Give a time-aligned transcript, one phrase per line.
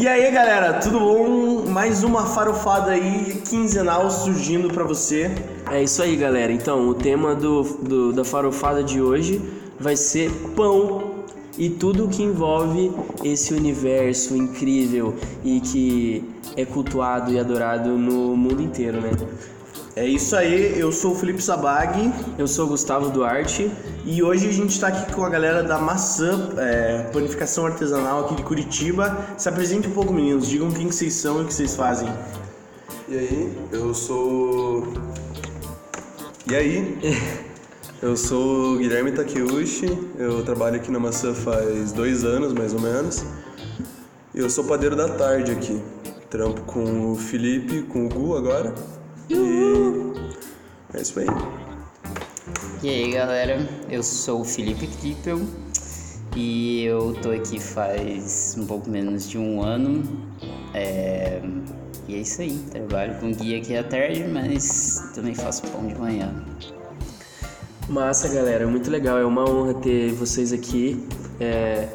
[0.00, 1.66] E aí, galera, tudo bom?
[1.68, 5.28] Mais uma farofada aí quinzenal surgindo pra você.
[5.72, 6.52] É isso aí, galera.
[6.52, 9.42] Então, o tema do, do- da farofada de hoje
[9.80, 11.14] vai ser pão
[11.58, 12.92] e tudo que envolve
[13.24, 16.24] esse universo incrível e que
[16.56, 19.10] é cultuado e adorado no mundo inteiro, né?
[19.98, 23.68] É isso aí, eu sou o Felipe Sabag Eu sou o Gustavo Duarte.
[24.06, 28.36] e hoje a gente tá aqui com a galera da Maçã é, Panificação Artesanal aqui
[28.36, 29.26] de Curitiba.
[29.36, 32.08] Se apresente um pouco, meninos, digam quem que vocês são e o que vocês fazem.
[33.08, 34.86] E aí, eu sou.
[36.48, 36.96] E aí?
[38.00, 42.78] Eu sou o Guilherme Takeuchi, eu trabalho aqui na Maçã faz dois anos, mais ou
[42.78, 43.24] menos.
[44.32, 45.82] E eu sou padeiro da tarde aqui.
[46.30, 48.72] Trampo com o Felipe, com o Gu agora.
[49.30, 49.34] E
[50.94, 51.26] é isso aí.
[52.82, 55.40] E aí galera, eu sou o Felipe Krippel
[56.34, 60.02] e eu tô aqui faz um pouco menos de um ano.
[60.72, 61.42] É,
[62.06, 65.94] E é isso aí, trabalho com guia aqui à tarde, mas também faço pão de
[65.94, 66.32] manhã.
[67.86, 69.18] Massa, galera, muito legal.
[69.18, 71.06] É uma honra ter vocês aqui.
[71.38, 71.86] É,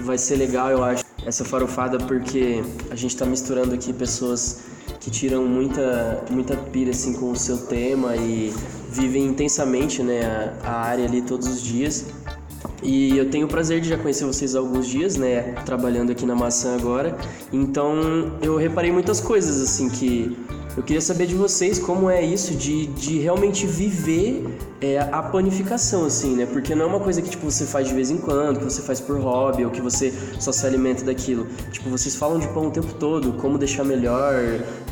[0.00, 4.77] vai ser legal, eu acho, essa farofada porque a gente tá misturando aqui pessoas
[5.08, 8.52] que tiram muita, muita pira assim com o seu tema e
[8.90, 12.06] vivem intensamente, né, a, a área ali todos os dias.
[12.82, 16.26] E eu tenho o prazer de já conhecer vocês há alguns dias, né, trabalhando aqui
[16.26, 17.16] na maçã agora.
[17.50, 20.36] Então, eu reparei muitas coisas assim que
[20.78, 24.46] eu queria saber de vocês como é isso de, de realmente viver
[24.80, 26.46] é, a panificação, assim, né?
[26.46, 28.80] Porque não é uma coisa que tipo, você faz de vez em quando, que você
[28.80, 31.48] faz por hobby, ou que você só se alimenta daquilo.
[31.72, 34.36] Tipo, vocês falam de pão o tempo todo, como deixar melhor,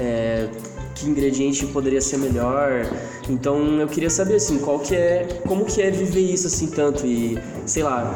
[0.01, 0.49] é,
[0.93, 2.85] que ingrediente poderia ser melhor.
[3.31, 7.07] Então eu queria saber assim, qual que é, como que é viver isso assim tanto
[7.07, 8.13] e, sei lá,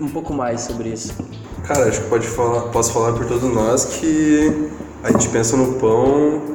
[0.00, 1.14] um, um pouco mais sobre isso.
[1.62, 4.68] Cara, acho que pode falar, posso falar por todos nós que
[5.04, 6.53] a gente pensa no pão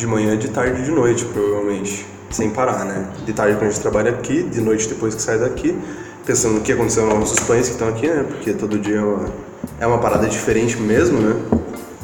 [0.00, 2.06] de manhã, de tarde e de noite, provavelmente.
[2.30, 3.08] Sem parar, né?
[3.26, 5.76] De tarde quando a gente trabalha aqui, de noite depois que sai daqui,
[6.24, 8.24] pensando no que aconteceu nos nossos pães que estão aqui, né?
[8.26, 9.32] Porque todo dia é uma,
[9.80, 11.36] é uma parada diferente mesmo, né?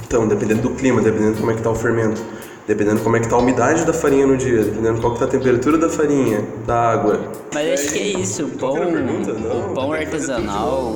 [0.06, 2.22] Então, dependendo do clima, dependendo de como é que tá o fermento,
[2.66, 5.24] dependendo como é que tá a umidade da farinha no dia, dependendo qual que tá
[5.24, 7.32] a temperatura da farinha, da água.
[7.54, 8.76] Mas acho que é isso, o pão?
[8.76, 10.94] Não, o pão artesanal,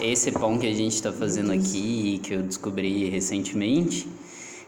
[0.00, 4.08] esse pão que a gente está fazendo aqui, que eu descobri recentemente,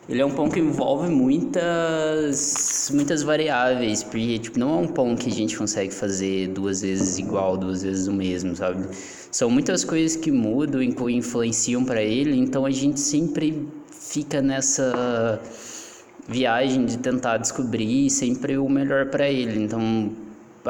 [0.09, 5.17] ele é um pão que envolve muitas muitas variáveis, porque tipo, não é um pão
[5.17, 8.87] que a gente consegue fazer duas vezes igual, duas vezes o mesmo, sabe?
[9.31, 15.41] São muitas coisas que mudam e influenciam para ele, então a gente sempre fica nessa
[16.29, 19.63] viagem de tentar descobrir sempre o melhor para ele.
[19.63, 20.13] Então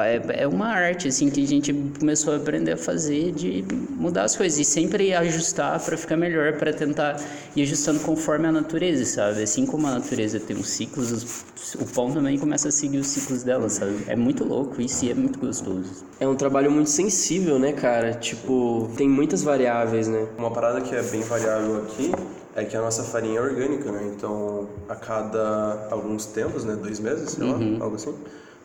[0.02, 4.24] é, é uma arte assim que a gente começou a aprender a fazer de mudar
[4.24, 7.20] as coisas e sempre ajustar para ficar melhor, para tentar
[7.54, 9.42] ir ajustando conforme a natureza, sabe?
[9.42, 13.06] Assim como a natureza tem os ciclos, os- o pão também começa a seguir os
[13.06, 13.96] ciclos dela, sabe?
[14.06, 16.04] É muito louco isso e é muito gostoso.
[16.18, 18.14] É um trabalho muito sensível, né, cara?
[18.14, 20.26] Tipo, tem muitas variáveis, né?
[20.38, 22.12] Uma parada que é bem variável aqui
[22.56, 24.12] é que a nossa farinha é orgânica, né?
[24.16, 26.76] Então, a cada alguns tempos, né?
[26.80, 28.14] Dois meses, sei lá, algo assim.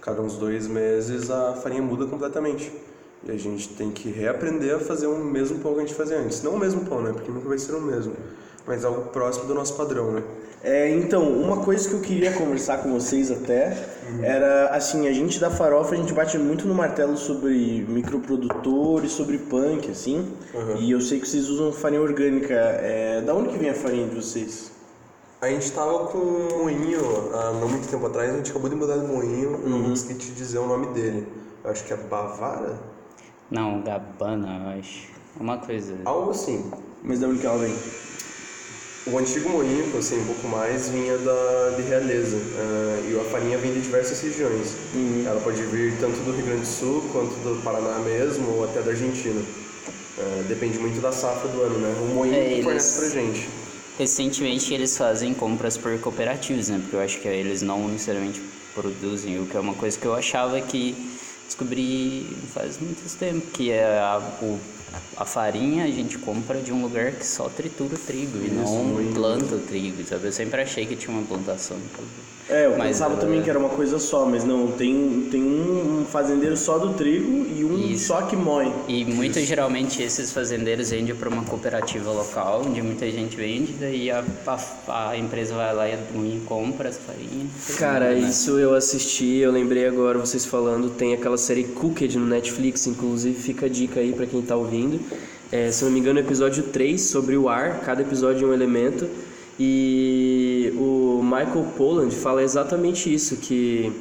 [0.02, 2.72] Cada uns dois meses a farinha muda completamente.
[3.24, 6.18] E a gente tem que reaprender a fazer o mesmo pão que a gente fazia
[6.18, 6.42] antes.
[6.42, 7.12] Não o mesmo pão, né?
[7.12, 8.14] Porque nunca vai ser o mesmo.
[8.66, 10.24] Mas algo próximo do nosso padrão, né?
[10.64, 13.78] É, então, uma coisa que eu queria conversar com vocês até
[14.22, 19.38] era assim, a gente da farofa, a gente bate muito no martelo sobre microprodutores, sobre
[19.38, 20.28] punk, assim.
[20.80, 22.54] E eu sei que vocês usam farinha orgânica.
[22.54, 24.72] É, da onde que vem a farinha de vocês?
[25.42, 28.76] A gente tava com um moinho há não muito tempo atrás, a gente acabou de
[28.76, 31.28] mudar de moinho, eu não consegui te dizer o nome dele.
[31.64, 32.78] Eu acho que é Bavara?
[33.50, 35.08] Não, Gabbana, eu acho.
[35.40, 35.96] Uma coisa.
[36.04, 36.70] Algo assim.
[37.02, 37.74] Mas da onde que ela vem?
[39.08, 42.38] O antigo moinho, que eu sei um pouco mais, vinha da, de Realeza.
[42.58, 44.76] ah, e a farinha vem de diversas regiões.
[45.26, 48.82] Ela pode vir tanto do Rio Grande do Sul, quanto do Paraná mesmo, ou até
[48.82, 49.42] da Argentina.
[50.20, 51.96] Ah, depende muito da safra do ano, né?
[52.02, 53.50] O moinho É, que eles- fornece pra gente.
[54.00, 56.80] Recentemente eles fazem compras por cooperativas, né?
[56.80, 58.42] Porque eu acho que eles não necessariamente
[58.74, 60.96] produzem, o que é uma coisa que eu achava que
[61.46, 64.58] descobri faz muito tempo, que é a, o,
[65.18, 69.14] a farinha a gente compra de um lugar que só tritura o trigo e não
[69.14, 70.28] planta o trigo, sabe?
[70.28, 71.78] Eu sempre achei que tinha uma plantação.
[72.50, 75.44] É, eu Mas pensava ela- também que era uma coisa só, mas não, tem, tem
[75.44, 78.08] um, fazendeiro só do trigo e um Isso.
[78.08, 78.72] só que moe.
[78.88, 84.10] E muito geralmente esses fazendeiros vendem para uma cooperativa local, onde muita gente vende, daí
[84.10, 84.24] a,
[84.88, 87.46] a, a empresa vai lá e compra essa farinha.
[87.78, 88.20] Cara, né?
[88.28, 93.40] isso eu assisti, eu lembrei agora vocês falando, tem aquela série Cooked no Netflix, inclusive
[93.40, 94.79] fica a dica aí pra quem tá ouvindo.
[95.52, 99.08] É, se não me engano, episódio 3 sobre o ar, cada episódio é um elemento.
[99.60, 103.92] E o Michael Pollan fala exatamente isso, que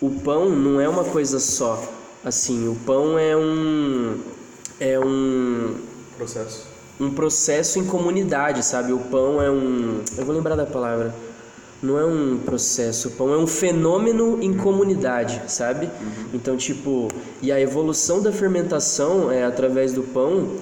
[0.00, 1.82] o pão não é uma coisa só.
[2.24, 4.18] Assim, o pão é um
[4.80, 5.74] é um
[6.16, 6.66] Processo.
[6.98, 8.92] um processo em comunidade, sabe?
[8.92, 10.00] O pão é um.
[10.16, 11.14] Eu vou lembrar da palavra.
[11.82, 15.90] Não é um processo, pão é um fenômeno em comunidade, sabe?
[16.32, 17.08] Então, tipo,
[17.42, 20.56] e a evolução da fermentação é através do pão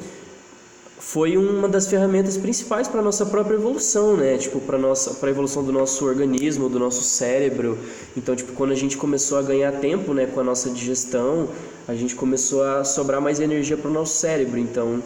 [1.05, 4.39] foi uma das ferramentas principais para nossa própria evolução, né?
[4.39, 7.79] Tipo, para nossa para a evolução do nosso organismo, do nosso cérebro.
[8.17, 11.49] Então, tipo, quando a gente começou a ganhar tempo, né, com a nossa digestão,
[11.87, 14.59] a gente começou a sobrar mais energia para o nosso cérebro.
[14.59, 15.03] Então,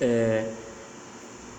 [0.00, 0.44] é,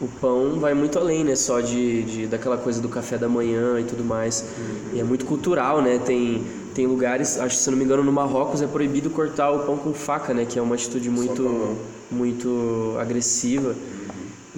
[0.01, 1.36] o pão vai muito além, né?
[1.36, 4.46] Só de, de daquela coisa do café da manhã e tudo mais.
[4.94, 6.00] E é muito cultural, né?
[6.00, 6.44] Tem,
[6.74, 9.78] tem lugares, acho que se não me engano, no Marrocos é proibido cortar o pão
[9.78, 10.46] com faca, né?
[10.46, 11.78] Que é uma atitude muito,
[12.10, 13.75] muito agressiva.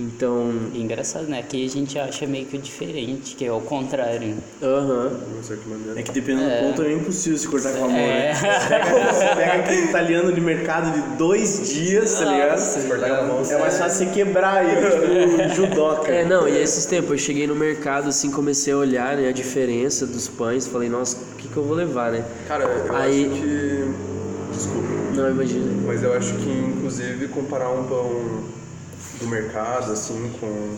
[0.02, 1.40] Então, engraçado, né?
[1.40, 4.36] Aqui a gente acha meio que diferente, que é o contrário.
[4.62, 5.10] aham.
[5.10, 6.00] De uma certa maneira.
[6.00, 8.34] É que dependendo do ponto é impossível se cortar com a mão, É.
[8.34, 8.34] né?
[8.34, 12.58] Você pega, pega aquele italiano de mercado de dois dias, tá ligado?
[12.58, 16.12] Se cortar com a mão, É mais fácil você quebrar ele, tipo judoca.
[16.12, 19.32] É, não, e esses tempos eu cheguei no mercado assim, comecei a olhar né, a
[19.32, 22.26] diferença dos pães, falei, nossa, o que, que eu vou levar, né?
[22.48, 24.12] Cara, eu Aí- acho que.
[24.52, 24.88] Desculpa.
[25.16, 25.72] Não, imagina.
[25.86, 28.44] Mas eu acho que, inclusive, comparar um pão
[29.22, 30.78] do mercado, assim, com,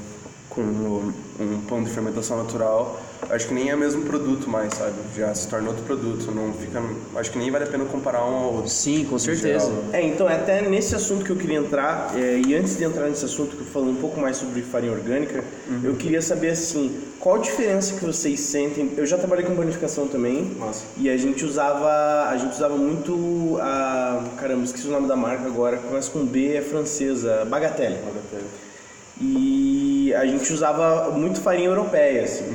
[0.49, 2.99] com o- um pão de fermentação natural,
[3.29, 4.93] acho que nem é o mesmo produto mais, sabe?
[5.15, 6.31] Já se torna outro produto.
[6.31, 6.81] Não fica.
[7.15, 8.69] Acho que nem vale a pena comparar um ao outro.
[8.69, 9.65] Sim, com certeza.
[9.65, 9.83] geral.
[9.91, 13.07] É, então é até nesse assunto que eu queria entrar, é, e antes de entrar
[13.07, 15.43] nesse assunto, que eu falo um pouco mais sobre farinha orgânica,
[15.83, 18.91] eu queria saber assim, qual a diferença que vocês sentem?
[18.97, 20.83] Eu já trabalhei com panificação também, Massa.
[20.97, 25.45] e a gente usava, a gente usava muito a, caramba, esqueci o nome da marca
[25.45, 27.97] agora, começa com B, é francesa, Bagatelle.
[29.21, 32.45] E a gente usava muito farinha europeia, assim.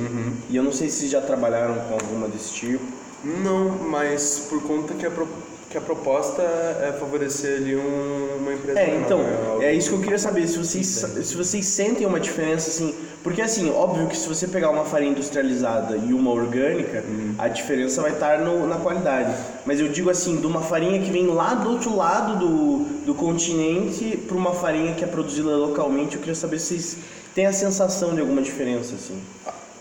[0.49, 2.83] E eu não sei se já trabalharam com alguma desse tipo.
[3.23, 5.27] Não, mas por conta que a, pro-
[5.69, 8.79] que a proposta é favorecer ali um- uma empresa.
[8.79, 9.65] É, então, né?
[9.67, 10.87] É isso que eu queria saber, se vocês,
[11.23, 12.93] se vocês sentem uma diferença, assim,
[13.23, 17.03] porque assim, óbvio que se você pegar uma farinha industrializada e uma orgânica,
[17.37, 19.35] a diferença vai estar no- na qualidade.
[19.65, 23.13] Mas eu digo assim, de uma farinha que vem lá do outro lado do, do
[23.15, 26.97] continente para uma farinha que é produzida localmente, eu queria saber se vocês
[27.35, 29.19] têm a sensação de alguma diferença, assim.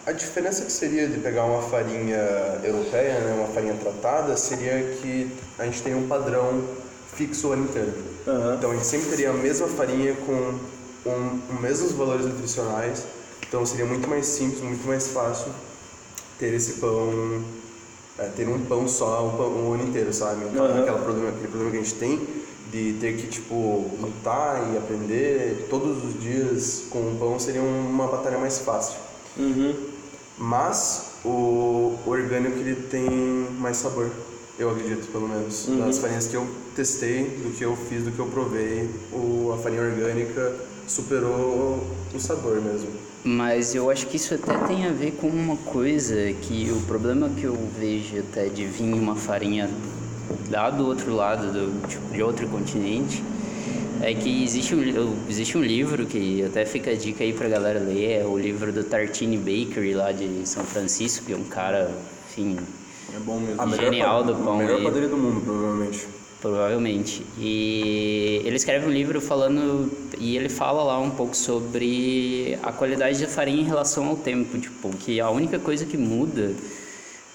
[0.07, 2.19] A- diferença que seria de pegar uma farinha
[2.65, 6.63] europeia, né, uma farinha tratada, seria que a gente tem um padrão
[7.15, 7.93] fixo o ano inteiro.
[8.27, 8.55] Aham.
[8.57, 10.55] Então a gente sempre teria a mesma farinha com
[11.11, 13.05] um, os mesmos valores nutricionais.
[13.49, 15.51] Então seria muito mais simples, muito mais fácil
[16.39, 17.43] ter esse pão,
[18.19, 20.45] é, ter um pão só o, pão, o ano inteiro, sabe?
[20.45, 20.83] Então Aham.
[20.83, 22.29] aquela problema, aquele problema que a gente tem
[22.71, 28.07] de ter que tipo lutar e aprender todos os dias com o pão seria uma
[28.07, 28.99] batalha mais fácil.
[29.39, 29.75] Uhum.
[30.37, 33.09] Mas o orgânico ele tem
[33.59, 34.11] mais sabor,
[34.59, 35.67] eu acredito, pelo menos.
[35.79, 36.47] Das farinhas que eu
[36.77, 40.55] testei, do que eu fiz, do que eu provei, o, a farinha orgânica
[40.87, 41.83] superou
[42.15, 43.08] o sabor mesmo.
[43.25, 47.29] Mas eu acho que isso até tem a ver com uma coisa que o problema
[47.29, 49.69] que eu vejo até de vir uma farinha
[50.51, 53.23] lá do outro lado, do, tipo, de outro continente,
[54.01, 57.81] é que existe um, existe um livro que até fica a dica aí pra galera
[57.81, 61.91] ler, é o livro do Tartini Bakery lá de São Francisco, que é um cara,
[62.31, 62.57] enfim,
[63.15, 63.61] É bom mesmo.
[63.61, 66.07] A melhor Genial pa- do pão A melhor padaria do mundo, provavelmente.
[66.41, 67.25] Provavelmente.
[67.37, 73.21] E ele escreve um livro falando e ele fala lá um pouco sobre a qualidade
[73.21, 76.55] da farinha em relação ao tempo, tipo, que a única coisa que muda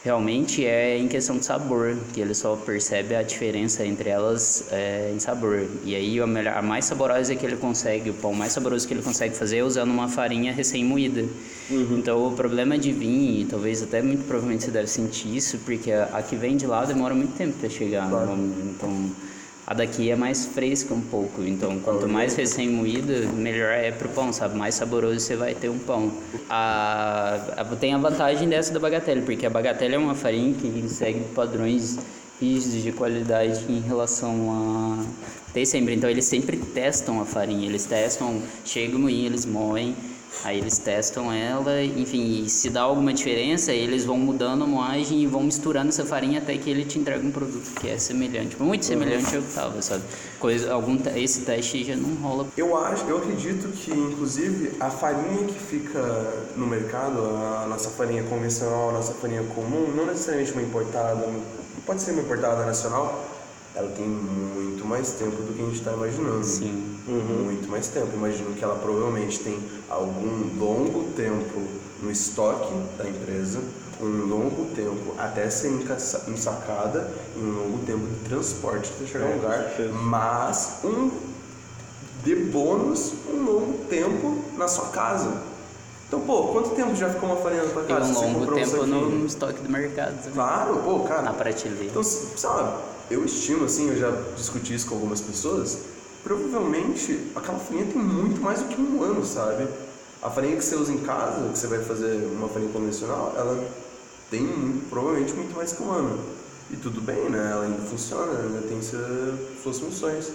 [0.03, 5.11] realmente é em questão de sabor, que ele só percebe a diferença entre elas é,
[5.15, 5.65] em sabor.
[5.85, 8.93] E aí a, melhor, a mais saborosa que ele consegue, o pão mais saboroso que
[8.93, 11.25] ele consegue fazer é usando uma farinha recém-moída.
[11.97, 15.91] Então o problema de vir, e talvez até muito provavelmente você deve sentir isso, porque
[15.91, 18.09] a, a que vem de lá demora muito tempo para chegar.
[18.75, 19.09] Então
[19.65, 21.41] a daqui é mais fresca um pouco.
[21.43, 24.57] Então quanto mais recém-moída, melhor é pro pão, sabe?
[24.57, 26.11] Mais saboroso você vai ter um pão.
[26.49, 30.87] A, a- tem a vantagem dessa da bagatelle, porque a bagatelle é uma farinha que
[30.89, 31.97] segue padrões
[32.41, 35.95] rígidos de qualidade em relação a ter sempre.
[35.95, 39.95] Então eles sempre testam a farinha, eles testam, chega o moinho, eles moem,
[40.43, 45.21] aí eles testam ela, enfim, e se dá alguma diferença, eles vão mudando a moagem
[45.21, 48.61] e vão misturando essa farinha até que ele te entrega um produto que é semelhante,
[48.61, 50.03] muito semelhante ao que tava, sabe?
[50.39, 52.47] Coisa, algum, esse teste já não rola.
[52.57, 56.01] Eu acho, eu acredito que inclusive a farinha que fica
[56.55, 61.27] no mercado, a nossa farinha convencional, a nossa farinha comum, não necessariamente uma importada,
[61.85, 63.32] pode ser uma importada nacional,
[63.75, 66.43] ela tem muito mais tempo do que a gente está imaginando.
[66.43, 66.97] Sim.
[67.07, 68.09] Muito mais tempo.
[68.13, 71.61] Imagino que ela provavelmente tem algum longo tempo
[72.01, 73.59] no estoque da empresa,
[74.01, 75.71] um longo tempo até ser
[76.27, 81.11] ensacada e um longo tempo de transporte até chegar É, no lugar, mas um
[82.23, 85.41] de bônus um longo tempo na sua casa.
[86.13, 88.11] Então, pô, quanto tempo já ficou uma farinha na tua casa?
[88.11, 90.33] um Você longo tempo no estoque do mercado também.
[90.33, 91.23] Claro, pô, cara.
[91.23, 91.85] Na prateleira.
[91.85, 95.79] Então, sabe, eu estimo, assim, eu já discuti isso com algumas pessoas,
[96.23, 99.67] provavelmente aquela farinha tem muito mais do que um ano, sabe?
[100.21, 103.67] A farinha que você usa em casa, que você vai fazer uma farinha convencional, ela
[104.29, 106.19] tem provavelmente muito mais que um ano.
[106.69, 107.49] E tudo bem, né?
[107.53, 110.31] Ela ainda funciona, ainda tem suas funções.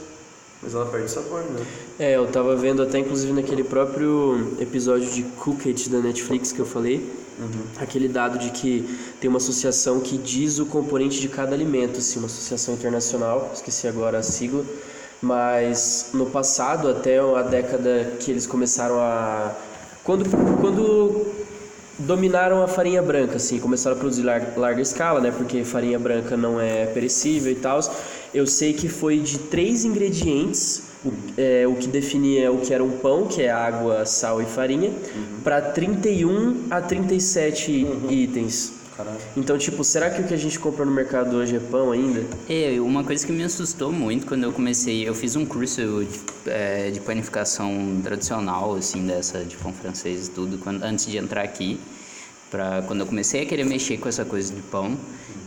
[0.62, 1.64] Mas ela perde sabor, né?
[1.98, 6.66] É, eu tava vendo até inclusive naquele próprio episódio de Cooked da Netflix que eu
[6.66, 7.08] falei,
[7.78, 12.18] aquele dado de que tem uma associação que diz o componente de cada alimento, assim,
[12.18, 14.64] uma associação internacional, esqueci agora a sigla,
[15.22, 19.52] mas no passado, até a década que eles começaram a.
[20.04, 20.24] Quando,
[20.60, 21.26] quando
[21.98, 25.32] dominaram a farinha branca, assim, começaram a produzir lar- larga escala, né?
[25.36, 27.80] Porque farinha branca não é perecível e tal.
[28.32, 32.82] Eu sei que foi de três ingredientes, o, é, o que definia o que era
[32.82, 34.92] um pão, que é água, sal e farinha,
[35.42, 38.78] para 31 a 37 itens.
[38.96, 39.16] Caralho.
[39.36, 42.26] Então, tipo, será que o que a gente compra no mercado hoje é pão ainda?
[42.48, 46.50] É, uma coisa que me assustou muito quando eu comecei, eu fiz um curso de,
[46.50, 51.42] é, de panificação tradicional, assim, dessa, de pão francês e tudo, quando, antes de entrar
[51.42, 51.78] aqui,
[52.50, 54.96] pra, quando eu comecei a querer mexer com essa coisa de pão.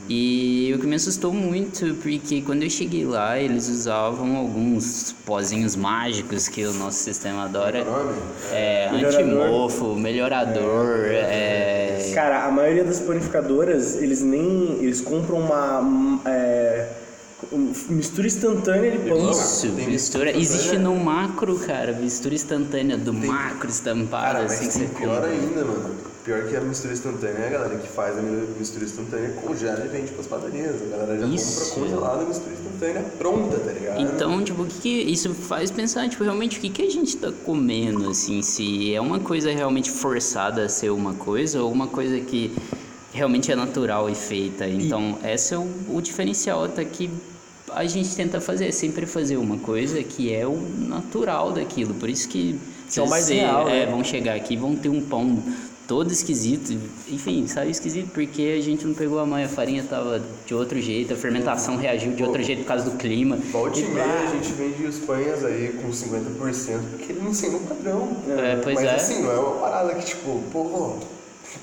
[0.09, 5.75] E o que me assustou muito, porque quando eu cheguei lá, eles usavam alguns pozinhos
[5.75, 7.85] mágicos que o nosso sistema adora.
[7.85, 8.19] Nome?
[8.51, 9.21] É, Melhorador.
[9.21, 12.11] antimofo, melhorador, é...
[12.13, 14.77] Cara, a maioria das panificadoras, eles nem.
[14.81, 16.21] Eles compram uma.
[16.25, 16.87] é,
[17.89, 19.31] mistura instantânea de pão.
[19.31, 20.37] Isso, tem mistura.
[20.37, 24.95] Existe no macro, cara, mistura instantânea do macro estampado, Cara, mas assim que tem você
[24.95, 25.29] pior compra.
[25.29, 26.11] ainda, mano.
[26.23, 29.87] Pior que a mistura instantânea é a galera que faz a mistura instantânea, congela e
[29.87, 30.75] vende pras padarias.
[30.83, 31.71] A galera já Isso.
[31.71, 34.01] compra congelada a mistura instantânea pronta, tá ligado?
[34.01, 37.17] Então, tipo, o que, que isso faz pensar, tipo, realmente o que, que a gente
[37.17, 41.87] tá comendo, assim, se é uma coisa realmente forçada a ser uma coisa ou uma
[41.87, 42.55] coisa que
[43.13, 44.67] realmente é natural e feita.
[44.67, 47.09] Então, esse é o, o diferencial até que
[47.73, 51.93] a gente tenta fazer, é sempre fazer uma coisa que é o natural daquilo.
[51.93, 53.91] Por isso que, Que é mais você- real, é, né?
[53.91, 55.41] vão chegar aqui e vão ter um pão
[55.87, 56.71] todo esquisito,
[57.09, 60.79] enfim, sabe esquisito porque a gente não pegou a mãe, a farinha tava de outro
[60.81, 63.35] jeito, a fermentação reagiu de outro jeito por causa do clima.
[63.51, 67.33] Volta e E meia a gente vende os pães aí com 50%, porque ele não
[67.33, 68.07] segue o padrão.
[68.29, 68.95] É, pois Mas é.
[68.95, 70.97] assim, não é uma parada que tipo, pô,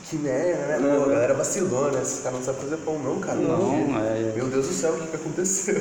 [0.08, 0.96] que merda, né?
[0.96, 2.00] Pô, a galera vacilou, né?
[2.02, 3.36] Esses caras não sabem fazer pão, não, cara.
[3.38, 5.76] Não, é- Meu Deus do céu, o que, que aconteceu?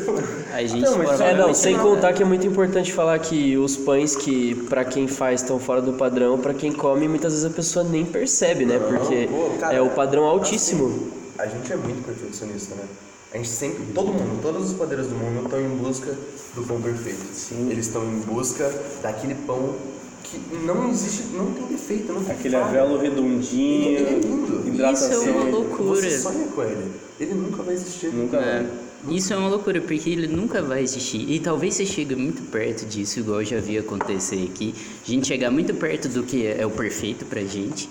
[0.54, 3.58] A gente Não, mas- É, não, sem não- contar que é muito importante falar que
[3.58, 7.46] os pães que pra quem faz estão fora do padrão, pra quem come, muitas vezes
[7.46, 8.80] a pessoa nem percebe, né?
[8.80, 11.12] Não, Porque pô, cara, é o padrão assim, altíssimo.
[11.38, 12.84] a gente é muito perfeccionista, né?
[13.34, 16.14] A gente sempre, todo mundo, todos os padeiros do mundo estão em busca
[16.56, 17.20] do pão perfeito.
[17.34, 17.70] Sim.
[17.70, 18.72] Eles estão em busca
[19.04, 19.76] daquele pão
[20.31, 22.65] que não existe, não tem defeito, não tem Aquele falha.
[22.65, 24.67] avelo redondinho, ele é lindo.
[24.67, 25.12] hidratação.
[25.22, 26.01] Isso é uma loucura.
[26.01, 26.91] Você sonha com ele.
[27.19, 28.07] Ele nunca vai existir.
[28.13, 28.63] Nunca É,
[29.05, 29.15] vai.
[29.15, 31.29] isso é uma loucura, porque ele nunca vai existir.
[31.29, 34.74] E talvez você chegue muito perto disso, igual eu já vi acontecer aqui.
[35.05, 37.89] A gente chegar muito perto do que é o perfeito pra gente.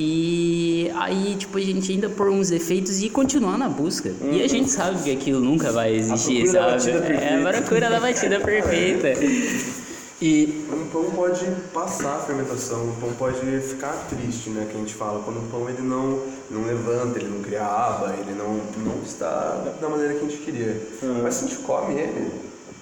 [0.00, 4.12] E aí, tipo, a gente ainda pôr uns defeitos e continuar na busca.
[4.30, 6.88] E a gente sabe que aquilo nunca vai existir, sabe?
[6.90, 9.08] É a procura da batida perfeita.
[10.20, 14.66] E Um pão pode passar a fermentação, um pão pode ficar triste, né?
[14.68, 16.20] Que a gente fala, quando o pão ele não,
[16.50, 20.38] não levanta, ele não cria aba, ele não, não está da maneira que a gente
[20.38, 20.76] queria.
[21.22, 22.32] Mas se a gente come ele,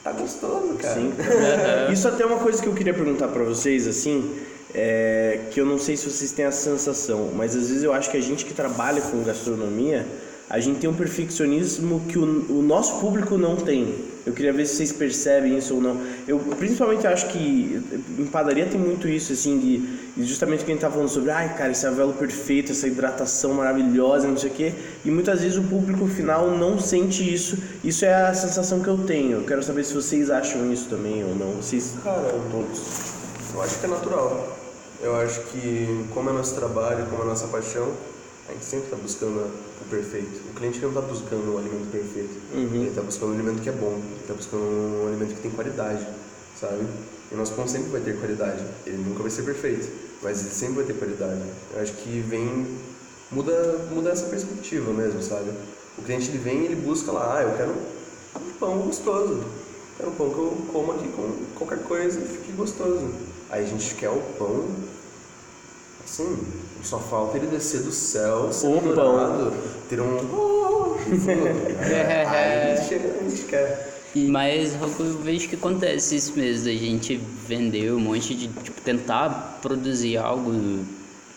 [0.03, 0.95] tá gostoso, cara.
[0.95, 1.13] Sim.
[1.93, 4.35] Isso até é uma coisa que eu queria perguntar pra vocês, assim,
[4.75, 8.11] é, que eu não sei se vocês têm essa sensação, mas às vezes eu acho
[8.11, 10.07] que a gente que trabalha com gastronomia,
[10.49, 13.95] a gente tem um perfeccionismo que o, o nosso público não tem.
[14.27, 16.03] Eu queria ver se vocês percebem isso ou não.
[16.27, 17.81] Eu principalmente acho que
[18.19, 19.57] em padaria tem muito isso, assim,
[20.17, 22.89] de justamente o que a gente tá falando sobre, ai cara, esse avelo perfeito, essa
[22.89, 24.75] hidratação maravilhosa, não sei o quê.
[25.05, 27.57] E muitas vezes o público final não sente isso.
[27.85, 29.39] Isso é a sensação que eu tenho.
[29.39, 31.53] Eu quero saber se vocês acham isso também ou não.
[31.63, 32.81] Vocês Cara, todos.
[33.55, 34.59] Eu acho que é natural.
[35.01, 37.93] Eu acho que, como é nosso trabalho, como é nossa paixão,
[38.49, 39.47] a gente sempre está buscando
[39.89, 40.41] perfeito.
[40.51, 42.41] O cliente não está buscando o alimento perfeito.
[42.53, 43.95] Ele está buscando um alimento que é bom.
[43.95, 46.07] Ele está buscando um alimento que tem qualidade,
[46.61, 46.85] sabe?
[47.31, 48.65] E o nosso pão sempre vai ter qualidade.
[48.87, 49.89] Ele nunca vai ser perfeito,
[50.23, 51.43] mas ele sempre vai ter qualidade.
[51.75, 52.67] Eu acho que vem...
[53.31, 55.51] Muda, muda essa perspectiva mesmo, sabe?
[55.99, 57.75] O cliente ele vem e ele busca lá, ah, eu quero
[58.59, 59.43] pão gostoso.
[59.97, 63.11] Quero um pão que eu como aqui com qualquer coisa e fique gostoso.
[63.51, 64.69] Aí a gente quer o pão,
[66.07, 66.39] assim,
[66.83, 69.53] só falta ele descer do céu, ser O dourado,
[69.89, 70.17] ter um...
[71.07, 73.97] Aí a gente, chega, a gente quer.
[74.15, 79.59] Mas eu vejo que acontece isso mesmo, da gente vender um monte de, tipo, tentar
[79.61, 80.85] produzir algo,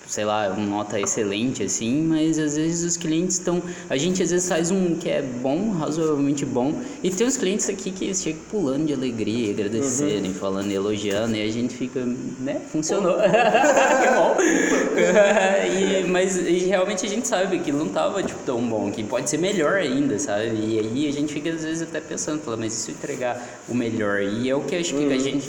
[0.09, 4.31] sei lá, uma nota excelente assim, mas às vezes os clientes estão, a gente às
[4.31, 6.73] vezes faz um que é bom, razoavelmente bom,
[7.03, 11.51] e tem uns clientes aqui que chegam pulando de alegria, agradecendo, falando, elogiando, e a
[11.51, 12.03] gente fica,
[12.39, 14.35] né, funcionou, que bom.
[16.03, 19.29] e, mas e realmente a gente sabe que não tava tipo tão bom, que pode
[19.29, 20.55] ser melhor ainda, sabe?
[20.55, 23.39] E aí a gente fica às vezes até pensando, fala, mas e se eu entregar
[23.67, 24.21] o melhor?
[24.21, 25.47] E é o que eu acho que a gente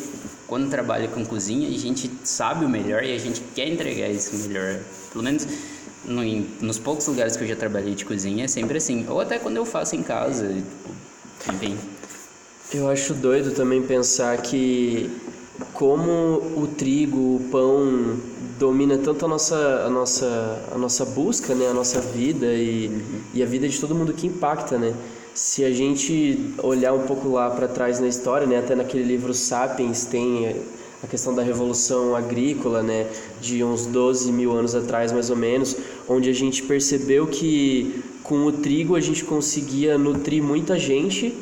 [0.50, 4.48] quando trabalha com cozinha, a gente sabe o melhor e a gente quer entregar esse
[4.48, 4.80] melhor.
[5.12, 5.46] Pelo menos
[6.04, 6.22] no,
[6.60, 9.06] nos poucos lugares que eu já trabalhei de cozinha é sempre assim.
[9.08, 11.78] Ou até quando eu faço em casa, tipo, enfim.
[12.74, 15.08] Eu acho doido também pensar que
[15.72, 16.10] como
[16.56, 18.18] o trigo, o pão
[18.58, 22.90] domina tanto a nossa, a nossa, a nossa busca, né, a nossa vida e,
[23.32, 24.94] e a vida de todo mundo que impacta, né?
[25.34, 29.32] Se a gente olhar um pouco lá para trás na história, né, até naquele livro
[29.32, 30.56] Sapiens tem eh,
[31.02, 33.06] a questão da revolução agrícola, né,
[33.40, 35.76] de uns 12 mil anos atrás mais ou menos,
[36.08, 41.34] onde a gente percebeu que com o trigo a gente conseguia nutrir muita gente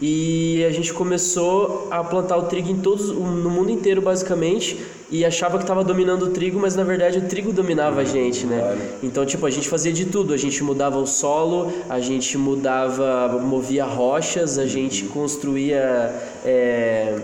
[0.00, 4.78] e a gente começou a plantar o trigo em todos no mundo inteiro basicamente
[5.10, 8.44] e achava que estava dominando o trigo, mas na verdade o trigo dominava a gente,
[8.46, 8.76] né?
[9.02, 13.28] Então tipo a gente fazia de tudo, a gente mudava o solo, a gente mudava,
[13.40, 16.12] movia rochas, a gente construía
[16.44, 17.18] é,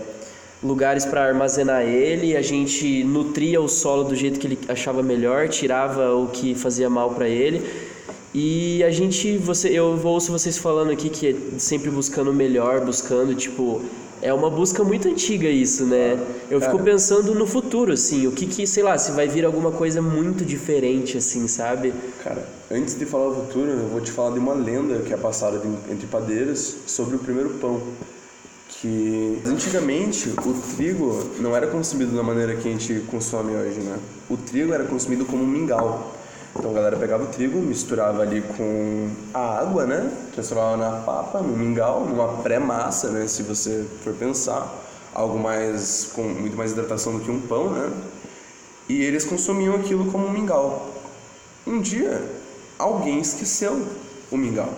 [0.63, 5.47] lugares para armazenar ele, a gente nutria o solo do jeito que ele achava melhor,
[5.47, 7.63] tirava o que fazia mal para ele.
[8.33, 12.83] E a gente, você, eu ouço vocês falando aqui que é sempre buscando o melhor,
[12.83, 13.81] buscando, tipo,
[14.21, 16.17] é uma busca muito antiga isso, né?
[16.49, 19.71] Eu fico pensando no futuro, assim, o que que, sei lá, se vai vir alguma
[19.71, 21.93] coisa muito diferente, assim, sabe?
[22.23, 25.17] Cara, antes de falar o futuro, eu vou te falar de uma lenda que é
[25.17, 27.81] passada de- entre padeiros sobre o primeiro pão.
[28.67, 33.97] Que antigamente o trigo não era consumido da maneira que a gente consome hoje, né?
[34.29, 36.14] O trigo era consumido como um mingau.
[36.57, 40.09] Então a galera pegava o trigo, misturava ali com a água, né?
[40.33, 43.27] Transformava na papa, no mingau, numa pré-massa, né?
[43.27, 44.73] Se você for pensar,
[45.13, 47.91] algo mais com muito mais hidratação do que um pão, né?
[48.87, 50.93] E eles consumiam aquilo como um mingau.
[51.67, 52.23] Um dia,
[52.79, 53.85] alguém esqueceu
[54.31, 54.73] o mingau.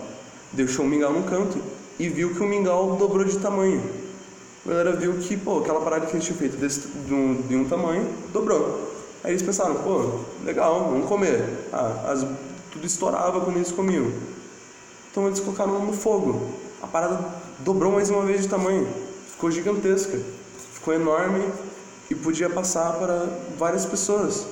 [0.52, 1.58] Deixou o mingau no canto
[1.98, 3.82] e viu que o mingau dobrou de tamanho.
[4.66, 7.54] A galera viu que, pô, aquela parada que eles tinham feito desse, de, um, de
[7.54, 8.87] um tamanho, dobrou.
[9.24, 11.42] Aí eles pensaram, pô, legal, vamos comer.
[11.72, 12.26] Ah, as-
[12.70, 14.12] tudo estourava quando eles comiam.
[15.10, 16.50] Então eles colocaram no fogo.
[16.82, 17.18] A parada
[17.60, 18.86] dobrou mais uma vez de tamanho.
[19.30, 20.18] Ficou gigantesca.
[20.74, 21.44] Ficou enorme
[22.10, 23.26] e podia passar para
[23.58, 24.46] várias pessoas.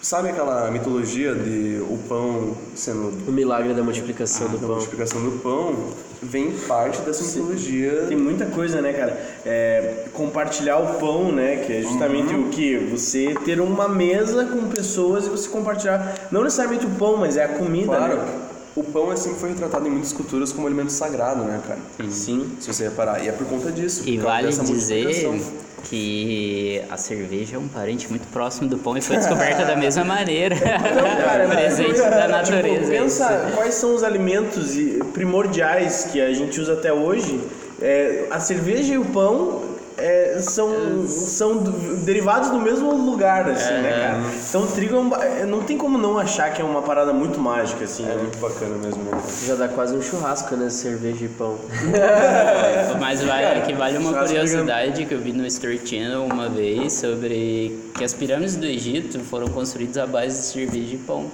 [0.00, 4.76] Sabe aquela mitologia de o pão sendo O milagre da multiplicação do da pão.
[4.76, 5.74] multiplicação do pão?
[6.22, 8.04] Vem parte dessa mitologia.
[8.08, 9.20] Tem muita coisa, né, cara?
[9.44, 11.56] É, compartilhar o pão, né?
[11.66, 12.76] Que é justamente o que?
[12.76, 16.14] Você ter uma mesa com pessoas e você compartilhar.
[16.30, 18.47] Não necessariamente o pão, mas é a comida, Claro, né?
[18.76, 21.80] O pão é sempre foi retratado em muitas culturas como alimento sagrado, né, cara?
[22.10, 22.56] Sim.
[22.60, 23.24] Se você reparar.
[23.24, 24.02] E é por conta disso.
[24.08, 25.40] E vale dizer
[25.84, 30.04] que a cerveja é um parente muito próximo do pão e foi descoberta da mesma
[30.04, 30.56] maneira.
[30.56, 32.80] Cara, presente da natureza.
[32.80, 34.74] Tipo, pensa quais são os alimentos
[35.12, 37.40] primordiais que a gente usa até hoje.
[37.80, 39.62] É, a cerveja e o pão
[39.98, 44.22] é, são, são do- derivados do mesmo lugar, assim, né, cara?
[44.48, 47.12] Então o trigo é um é, não tem como não achar que é uma parada
[47.12, 48.16] muito mágica, assim, É né?
[48.16, 49.20] muito bacana mesmo, né?
[49.46, 50.70] Já dá quase um churrasco, né?
[50.70, 51.56] Cerveja e pão.
[53.00, 56.92] Mas vale, que vale uma churrasco curiosidade que eu vi no Story Channel uma vez
[56.94, 61.26] sobre que as pirâmides do Egito foram construídas à base de cerveja e pão.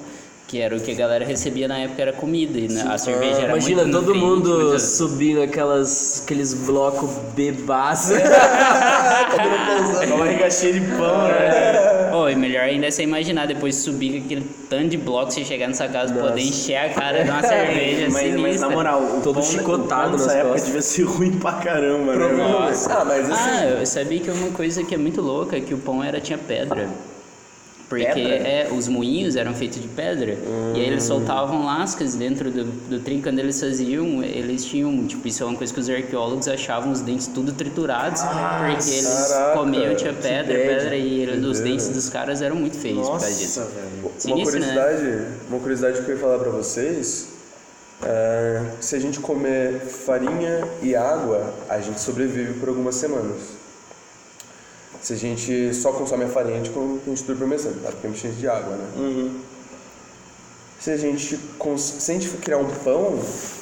[0.46, 2.58] Que era o que a galera recebia na época, era comida.
[2.58, 7.10] E na- a cerveja era Imagina muito todo nutriente, mundo muito- subindo aquelas, aqueles blocos
[7.34, 8.12] bebaço.
[10.08, 12.10] Com a barriga cheia de pão, né?
[12.14, 15.44] Oh, e melhor ainda é você imaginar depois subir com aquele tanto de blocos, você
[15.44, 19.02] chegar nessa casa e poder encher a cara de uma cerveja Mas, mas na moral,
[19.02, 22.32] o Todo pão, chicotado o pão nessa época devia ser ruim pra caramba, né?
[22.34, 22.92] Nossa.
[23.00, 23.50] Ah, mas assim.
[23.50, 26.20] Ah, eu sabia que uma coisa que é muito louca é que o pão era
[26.20, 26.88] tinha pedra.
[27.88, 30.36] Porque é, os moinhos eram feitos de pedra.
[30.74, 33.22] E aí eles soltavam lascas dentro do, do trigo.
[33.22, 35.06] Quando eles faziam, eles tinham...
[35.06, 38.22] Tipo, isso é uma coisa que os arqueólogos achavam os dentes tudo triturados.
[38.22, 40.66] porque eles caraca, comiam, tinha pedra, bad.
[40.66, 40.96] pedra.
[40.96, 43.60] E eles- os dentes dos caras eram muito feios por causa disso.
[43.60, 43.90] Nossa, velho.
[44.02, 44.66] Uma Sinistro, né?
[44.66, 47.28] curiosidade, uma curiosidade que eu ia falar pra vocês
[48.02, 53.53] É, se a gente comer farinha e água, a gente sobrevive por algumas semanas.
[55.04, 56.70] Se a gente só consome a farinha, a gente,
[57.24, 57.90] dura por mês, tá?
[57.90, 58.86] Porque é enche de água, né?
[58.96, 59.38] Uhum.
[60.80, 63.18] Se a gente cons- se a gente criar um pão,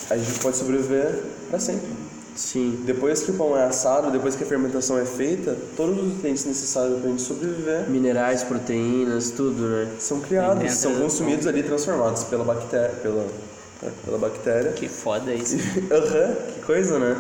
[0.09, 1.89] a gente pode sobreviver para sempre.
[2.37, 2.81] Sim.
[2.87, 6.45] Depois que o pão é assado, depois que a fermentação é feita, todos os nutrientes
[6.45, 9.89] necessários para a gente sobreviver Minerais, proteínas, tudo, né?
[9.99, 13.27] são criados, são do consumidos ali, transformados pela bactéria, pela,
[13.83, 14.73] é, pela bactéria.
[14.73, 15.57] Que foda isso.
[15.91, 17.17] Aham, que coisa, né?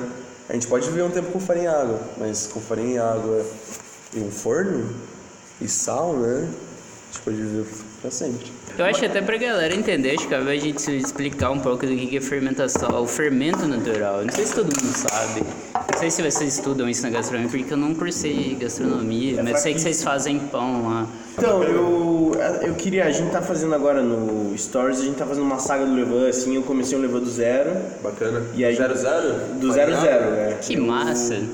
[0.48, 3.44] A gente pode viver um tempo com farinha e água, mas com farinha e água
[4.14, 4.84] e um forno
[5.60, 6.48] e sal, né?
[6.48, 7.66] A gente pode viver
[8.00, 8.46] pra sempre.
[8.78, 11.94] Eu acho até pra galera entender, acho que cabe a gente explicar um pouco do
[11.94, 14.20] que que é fermentação, o fermento natural.
[14.20, 15.42] Eu Não sei se todo mundo sabe.
[15.92, 19.74] Não sei se vocês estudam isso na gastronomia, porque eu não cursei gastronomia, mas sei
[19.74, 21.06] que vocês fazem pão lá.
[21.36, 23.04] Então, eu, eu queria.
[23.04, 26.28] A gente tá fazendo agora no Stories, a gente tá fazendo uma saga do Levan,
[26.28, 26.54] assim.
[26.56, 27.76] Eu comecei um Levan do zero.
[28.02, 28.42] Bacana.
[28.54, 29.34] E aí- Zero zero?
[29.60, 30.58] Do zero zero, é.
[30.60, 31.34] Que massa!
[31.34, 31.46] Eu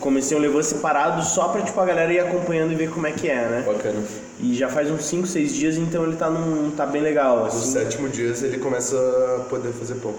[0.00, 3.12] comecei um Levan separado só pra, tipo, a galera ir acompanhando e ver como é
[3.12, 3.64] que é, né?
[3.66, 4.02] Bacana.
[4.40, 7.46] E já faz uns 5, 6 dias, então ele tá, num, tá bem legal, No
[7.46, 7.72] assim.
[7.72, 10.14] sétimo dia ele começa a poder fazer pão.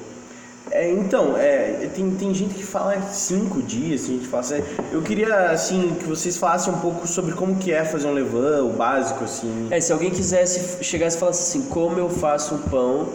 [0.71, 4.63] É, então, é, tem, tem gente que fala cinco dias, tem gente que fala assim,
[4.91, 8.63] Eu queria, assim, que vocês falassem um pouco sobre como que é fazer um levan,
[8.63, 9.67] o básico, assim.
[9.69, 13.07] É, se alguém quisesse chegasse e falasse assim, como eu faço um pão,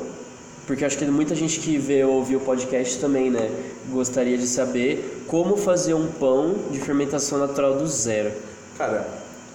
[0.71, 3.51] porque acho que muita gente que vê ou ouve o podcast também, né?
[3.89, 8.31] Gostaria de saber como fazer um pão de fermentação natural do zero.
[8.79, 9.05] Cara,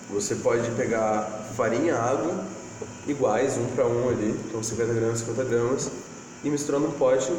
[0.10, 2.43] você pode pegar farinha água
[3.08, 5.91] iguais, um para um ali, então 50 gramas, 50 gramas,
[6.43, 7.32] e misturar num pote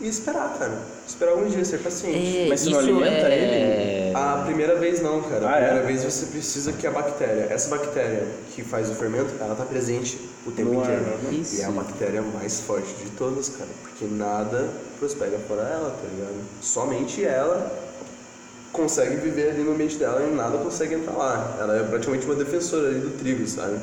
[0.00, 0.78] e esperar, cara.
[1.06, 2.38] Esperar alguns dias, ser paciente.
[2.44, 4.12] É, Mas você não isso alimenta é...
[4.14, 5.46] A primeira vez não, cara.
[5.46, 5.64] A Ah, é?
[5.66, 9.64] primeira vez você precisa que a bactéria, essa bactéria que faz o fermento, ela tá
[9.64, 11.00] presente o tempo inteiro.
[11.02, 11.18] né?
[11.30, 11.60] E Isso.
[11.62, 13.68] é a bactéria mais forte de todas, cara.
[13.82, 16.34] Porque nada prospera fora ela, tá ligado?
[16.60, 17.70] Somente ela
[18.72, 21.56] consegue viver ali no ambiente dela e nada consegue entrar lá.
[21.60, 23.78] Ela é praticamente uma defensora ali do trigo, sabe?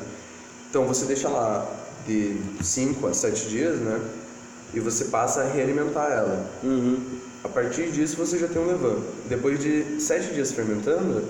[0.70, 1.66] Então você deixa lá
[2.06, 4.00] de 5 a 7 dias, né?
[4.74, 6.46] E você passa a realimentar ela.
[6.62, 7.00] Uhum.
[7.42, 9.02] A partir disso você já tem um levain.
[9.28, 11.22] Depois de 7 dias fermentando,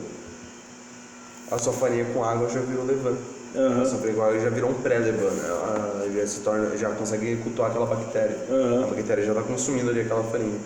[1.51, 3.16] a sua farinha com água já virou levain.
[3.55, 3.83] Aham.
[3.83, 5.44] A sua farinha com água já virou um pré-levain, né?
[5.46, 8.37] Ela já se torna, já consegue cultuar aquela bactéria.
[8.51, 8.85] Aham.
[8.85, 10.59] A bactéria já está consumindo ali aquela farinha.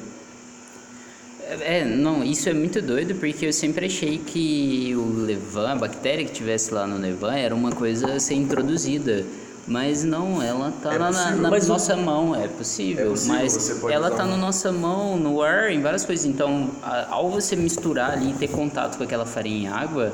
[1.60, 6.24] É, não, isso é muito doido porque eu sempre achei que o levain, a bactéria
[6.24, 9.24] que tivesse lá no levain era uma coisa a ser introduzida.
[9.66, 13.36] Mas não, ela tá É na, na- Mas o- nossa mão, é possível, É possível,
[13.38, 16.26] mas ela tá na nossa mão, no ar, em várias coisas.
[16.26, 20.12] Então, a- ao você misturar ali e ter contato com aquela farinha e água,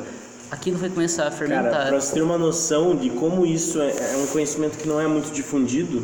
[0.51, 1.73] aquilo vai começar a fermentar.
[1.73, 5.01] Cara, pra você ter uma noção de como isso é, é um conhecimento que não
[5.01, 6.03] é muito difundido,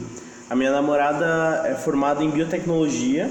[0.49, 3.31] a minha namorada é formada em biotecnologia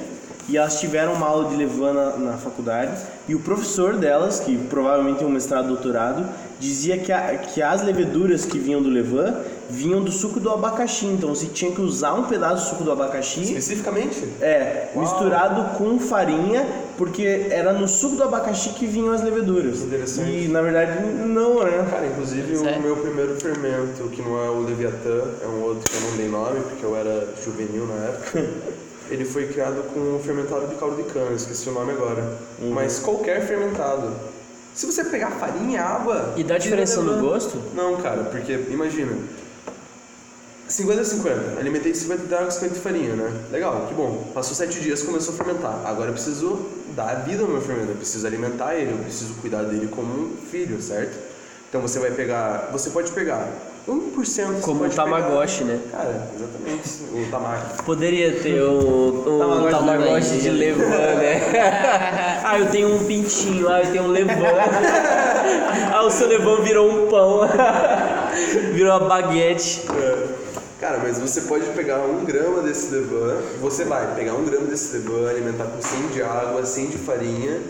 [0.50, 4.58] e elas tiveram uma aula de Levan na, na faculdade e o professor delas, que
[4.58, 6.28] provavelmente tem um mestrado doutorado,
[6.60, 9.36] dizia que, a- que as leveduras que vinham do Levan
[9.74, 12.92] vinham do suco do abacaxi, então você tinha que usar um pedaço do suco do
[12.92, 14.24] abacaxi Especificamente?
[14.40, 16.66] é, misturado com farinha,
[16.98, 19.82] porque era no suco do abacaxi que vinham as leveduras.
[19.82, 20.30] Interessante.
[20.30, 21.88] E na verdade não, né?
[21.90, 22.80] Cara, inclusive Sério?
[22.80, 26.18] o meu primeiro fermento, que não é o Leviatã, é um outro que eu não
[26.18, 28.46] dei nome, porque eu era juvenil na época.
[29.10, 32.38] Ele foi criado com fermentado de caldo de cana, esqueci o nome agora.
[32.60, 34.12] Mas qualquer fermentado.
[34.74, 36.34] Se você pegar farinha e água.
[36.38, 37.62] E dá diferença no gosto?
[37.76, 39.12] Não, cara, porque imagina.
[40.74, 41.60] 50 a 50.
[41.60, 43.32] Alimentei 50 de água, 50 de farinha, né?
[43.52, 44.24] Legal, que bom.
[44.34, 45.82] Passou 7 dias, começou a fermentar.
[45.86, 46.60] Agora eu preciso
[46.96, 50.36] dar vida ao meu fermento, eu preciso alimentar ele, eu preciso cuidar dele como um
[50.50, 51.16] filho, certo?
[51.70, 52.70] Então você vai pegar.
[52.72, 53.48] Você pode pegar
[53.88, 54.16] 1%.
[54.16, 55.80] você Como um Tamagotchi, pegar- né?
[55.92, 56.90] Cara, exatamente.
[57.14, 57.84] O tamagotchi.
[57.84, 61.42] Poderia ter um, um Tamagotchi tamagotchi de de levan, né?
[62.44, 64.34] ah, eu tenho um pintinho, ah, eu tenho um levan.
[65.94, 67.42] ah, o seu levan virou um pão.
[68.74, 69.82] virou uma baguete.
[70.84, 74.98] Cara, mas você pode pegar um grama desse levan, você vai pegar um grama desse
[74.98, 77.62] levan, alimentar com 100 de água, 100 de farinha,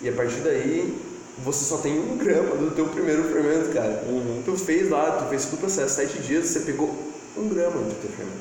[0.00, 0.96] e a partir daí
[1.44, 4.02] você só tem um grama do teu primeiro fermento, cara.
[4.42, 6.96] Tu fez lá, tu fez todo o processo, 7 dias, você pegou
[7.36, 8.38] um grama do teu fermento.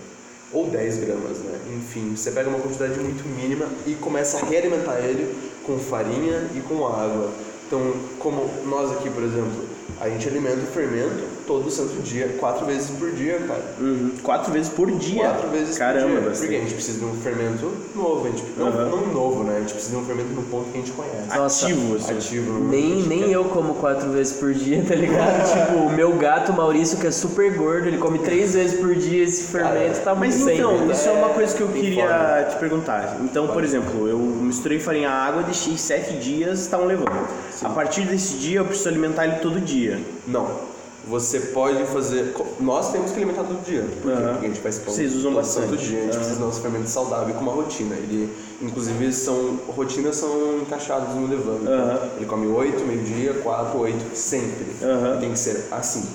[0.53, 1.59] Ou 10 gramas, né?
[1.75, 5.35] Enfim, você pega uma quantidade muito mínima e começa a realimentar ele
[5.65, 7.31] com farinha e com água.
[7.67, 9.67] Então, como nós aqui, por exemplo,
[9.99, 13.63] a gente alimenta o fermento todo santo dia, quatro vezes por dia, cara.
[13.79, 14.11] Uhum.
[14.21, 15.23] Quatro vezes por dia.
[15.23, 16.29] Quatro vezes Caramba, por dia.
[16.29, 16.39] bastante.
[16.41, 18.85] Porque a gente precisa de um fermento novo, a gente, não, Aham.
[18.85, 19.55] não novo, né?
[19.57, 21.35] A gente precisa de um fermento no ponto que a gente conhece.
[21.35, 22.13] Nossa, Ativo, assim.
[22.13, 22.59] Ativo.
[22.59, 25.41] Nem, nem eu como quatro vezes por dia, tá ligado?
[25.49, 29.23] tipo, o meu gato Maurício, que é super gordo, ele come três vezes por dia
[29.23, 30.93] esse fermento, tá muito Mas sem, então, né?
[30.93, 33.17] isso é uma coisa que eu tem queria te perguntar.
[33.23, 37.27] Então, por exemplo, eu misturei farinha e água, deixei sete dias, estavam levando.
[37.63, 39.99] A partir desse dia eu preciso alimentar ele todo dia.
[40.27, 40.68] Não.
[41.09, 42.33] Você pode fazer.
[42.59, 43.81] Nós temos que alimentar todo dia.
[44.01, 44.17] Por quê?
[44.17, 44.31] Aham.
[44.33, 45.69] Porque a gente faz pão Vocês usam todo bastante.
[45.69, 45.99] santo dia.
[45.99, 47.95] A gente precisa do nosso fermento saudável com uma rotina.
[47.95, 48.29] Ele,
[48.61, 49.59] inclusive, são.
[49.67, 51.63] Rotinas são encaixadas no levando.
[51.63, 52.09] Então, Aham.
[52.17, 54.65] Ele come 8, meio-dia, 4, 8, sempre.
[55.19, 56.05] Tem que ser assim.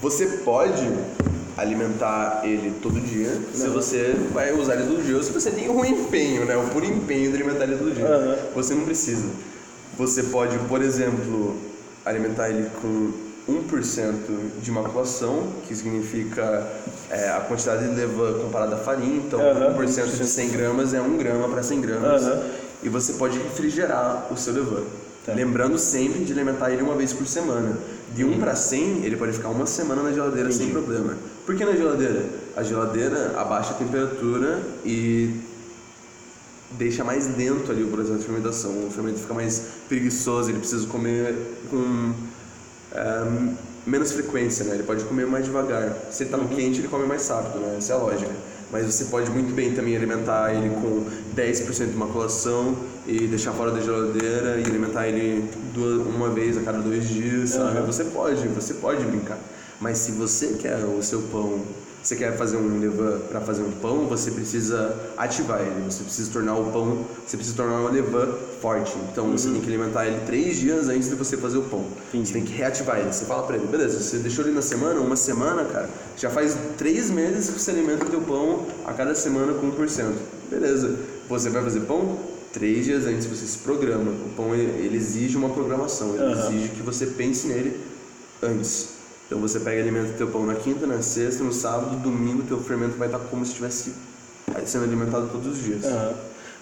[0.00, 0.88] Você pode
[1.58, 5.68] alimentar ele todo dia se você vai usar ele todo dia ou se você tem
[5.68, 6.56] um empenho, né?
[6.56, 8.48] O puro empenho de alimentar ele todo dia.
[8.54, 9.26] Você não precisa.
[9.98, 11.56] Você pode, por exemplo,
[12.06, 13.12] alimentar ele com
[13.50, 16.66] 1% de maculação, que significa
[17.10, 19.16] é, a quantidade de leva comparada à farinha.
[19.16, 19.76] Então, Aham.
[19.76, 22.22] 1% de 100 gramas é 1 grama para 100 gramas.
[22.22, 22.42] Aham.
[22.82, 24.84] E você pode refrigerar o seu levain.
[25.26, 25.34] Tá.
[25.34, 27.76] Lembrando sempre de alimentar ele uma vez por semana.
[28.14, 31.16] De 1 para 100, ele pode ficar uma semana na geladeira sem problema.
[31.44, 32.24] Por que na geladeira?
[32.56, 35.30] A geladeira abaixa a temperatura e
[36.72, 38.70] deixa mais lento ali o processo de fermentação.
[38.86, 41.34] O fermento fica mais preguiçoso, ele precisa comer
[41.68, 42.12] com
[42.92, 43.24] é,
[43.86, 44.74] menos frequência, né?
[44.74, 45.94] Ele pode comer mais devagar.
[46.10, 47.76] Se ele tá no quente, ele come mais rápido, né?
[47.78, 48.30] Essa é a lógica.
[48.72, 52.76] Mas você pode muito bem também alimentar ele com 10% de maculação
[53.06, 57.50] e deixar fora da geladeira e alimentar ele duas, uma vez a cada dois dias,
[57.50, 57.80] sabe?
[57.80, 59.38] Você pode, você pode brincar.
[59.80, 61.62] Mas se você quer o seu pão,
[62.02, 66.30] você quer fazer um levain para fazer um pão, você precisa ativar ele, você precisa
[66.32, 68.96] tornar o pão, você precisa tornar o levain forte.
[69.12, 71.84] Então você tem que alimentar ele três dias antes de você fazer o pão.
[72.08, 72.28] Entendi.
[72.28, 73.12] Você tem que reativar ele.
[73.12, 76.56] Você fala pra ele, beleza, você deixou ele na semana, uma semana, cara, já faz
[76.78, 80.12] três meses que você alimenta o teu pão a cada semana com 1%.
[80.50, 80.96] Beleza.
[81.28, 82.18] Você vai fazer pão?
[82.52, 84.10] Três dias antes você se programa.
[84.10, 86.48] O pão ele, ele exige uma programação, ele Aham.
[86.48, 87.78] exige que você pense nele
[88.42, 88.99] antes.
[89.30, 92.42] Então você pega e alimenta o teu pão na quinta, na sexta, no sábado, domingo,
[92.42, 93.94] teu fermento vai estar como se estivesse
[94.66, 95.84] sendo alimentado todos os dias.
[95.84, 96.14] Aham.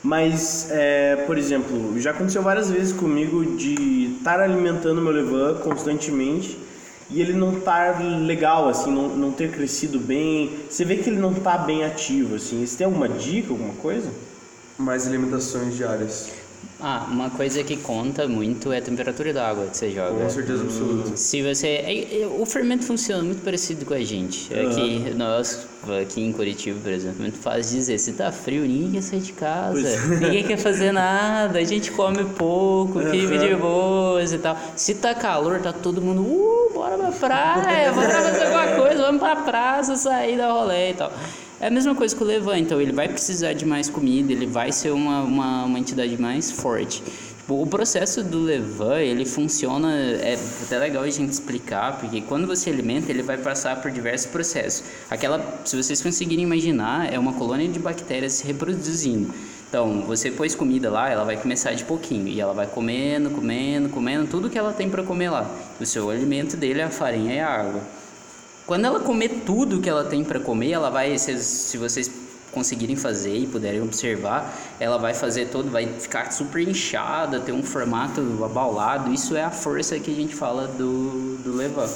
[0.03, 6.59] Mas, é, por exemplo, já aconteceu várias vezes comigo de estar alimentando meu levain constantemente
[7.11, 10.51] e ele não estar legal, assim, não, não ter crescido bem.
[10.69, 12.67] Você vê que ele não está bem ativo, assim.
[12.67, 14.11] Você tem alguma dica, alguma coisa?
[14.77, 16.29] Mais alimentações diárias.
[16.81, 20.13] Ah, uma coisa que conta muito é a temperatura da água que você joga.
[20.23, 21.17] Com certeza absoluta.
[21.17, 21.67] Se você.
[21.67, 24.49] é- é- o fermento funciona muito parecido com a gente.
[24.55, 25.67] Aqui, nós,
[26.01, 29.33] aqui em Curitiba, por exemplo, é muito fácil dizer: se tá frio, ninguém sair de
[29.33, 30.21] casa, Pois.
[30.21, 34.57] ninguém quer fazer nada, a gente come pouco, vive de boas e tal.
[34.77, 39.21] Se tá calor, tá todo mundo, uh, bora pra praia, bora fazer alguma coisa, vamos
[39.21, 41.13] pra praça, sair da rolê e tal.
[41.61, 44.47] É a mesma coisa com o Levan, então ele vai precisar de mais comida, ele
[44.47, 47.03] vai ser uma, uma, uma entidade mais forte.
[47.03, 52.47] Tipo, o processo do Levan, ele funciona, é até legal a gente explicar, porque quando
[52.47, 54.85] você alimenta, ele vai passar por diversos processos.
[55.11, 59.35] Aquela, se vocês conseguirem imaginar, é uma colônia de bactérias se reproduzindo.
[59.69, 63.89] Então, você pôs comida lá, ela vai começar de pouquinho, e ela vai comendo, comendo,
[63.89, 65.51] comendo, tudo que ela tem para comer lá.
[65.81, 67.98] O seu alimento dele é a farinha e a água.
[68.69, 72.11] Quando ela comer tudo que ela tem para comer, ela vai, se, se vocês
[72.53, 77.63] conseguirem fazer e puderem observar, ela vai fazer todo, vai ficar super inchada, ter um
[77.63, 79.11] formato abaulado.
[79.11, 81.89] Isso é a força que a gente fala do, do levan,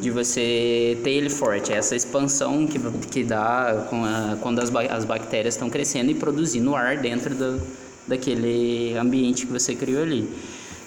[0.00, 2.78] de você ter ele forte, é essa expansão que,
[3.10, 7.60] que dá a- quando as, as bactérias estão crescendo e produzindo ar dentro do,
[8.08, 10.26] daquele ambiente que você criou ali.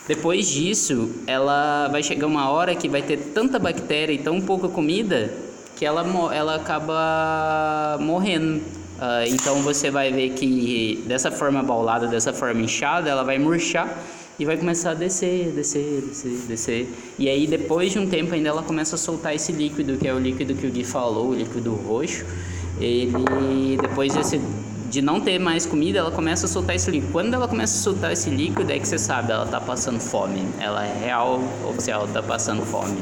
[0.08, 4.70] Depois disso, ela vai chegar uma hora que vai ter tanta bactéria e tão pouca
[4.70, 5.32] comida
[5.76, 8.62] que ela, ela acaba morrendo.
[9.00, 13.96] Ah, então você vai ver que dessa forma baulada, dessa forma inchada, ela vai murchar
[14.40, 16.90] e vai começar a descer, descer, descer, descer.
[17.20, 20.14] E aí depois de um tempo ainda ela começa a soltar esse líquido, que é
[20.14, 22.26] o líquido que o Gui falou, o líquido roxo.
[22.80, 24.40] Ele depois desse
[24.90, 27.12] de não ter mais comida, ela começa a soltar esse líquido.
[27.12, 30.48] Quando ela começa a soltar esse líquido, é que você sabe, ela tá passando fome.
[30.60, 32.98] Ela é real, oficial, tá passando fome.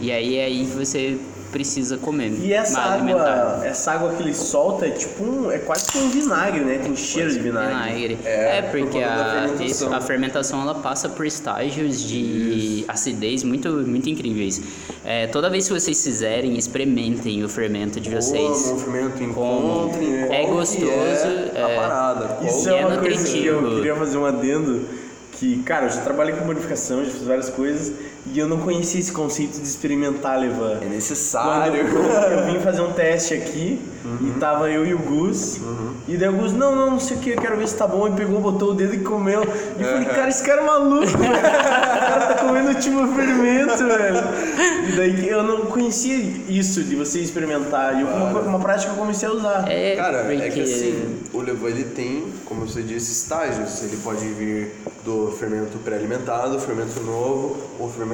[0.00, 1.18] E aí é aí você
[1.50, 2.32] precisa comer.
[2.42, 3.32] E essa mais alimentar.
[3.54, 6.78] água, essa água que ele solta é tipo um, é quase que um vinagre, né?
[6.82, 7.74] Tem cheiro de vinagre.
[7.74, 8.18] Vinagre.
[8.24, 9.66] É, É, por porque da a, fermentação.
[9.66, 14.60] isso- a fermentação ela passa por estágios de acidez muito, muito incríveis.
[15.04, 18.70] É, toda vez que vocês fizerem, experimentem o fermento de vocês.
[18.82, 19.86] Fermento, Comam.
[19.88, 21.76] encontrem É gostoso, é a é.
[21.76, 22.46] parada.
[22.46, 23.76] Isso é é uma coisa que eu nutritivo.
[23.82, 24.98] queria fazer um adendo.
[25.32, 27.92] Que, cara, eu já trabalhei com modificação, já fiz várias coisas.
[28.26, 30.72] E eu não conhecia esse conceito de experimentar Levan.
[30.72, 31.76] É Quando necessário.
[31.76, 33.80] eu, eu vim fazer um teste aqui
[34.20, 35.60] e tava eu e o Gus.
[36.06, 37.86] E daí o Gus, não, não, não sei o que, eu quero ver se tá
[37.86, 38.08] bom.
[38.08, 39.42] E pegou, botou o dedo e comeu.
[39.42, 41.06] E eu falei, cara, esse cara é maluco.
[41.06, 41.32] velho.
[41.32, 44.88] o cara tá comendo tipo fermento, velho.
[44.88, 46.16] E daí eu não conhecia
[46.48, 47.96] isso de você experimentar.
[47.96, 49.64] E eu, uma, uma prática que eu comecei a usar.
[49.68, 50.42] É, Cara, porque...
[50.42, 53.82] é que assim, o levain ele tem, como você disse, estágios.
[53.82, 54.72] Ele pode vir
[55.04, 58.07] do fermento pré-alimentado, fermento novo, ou fermento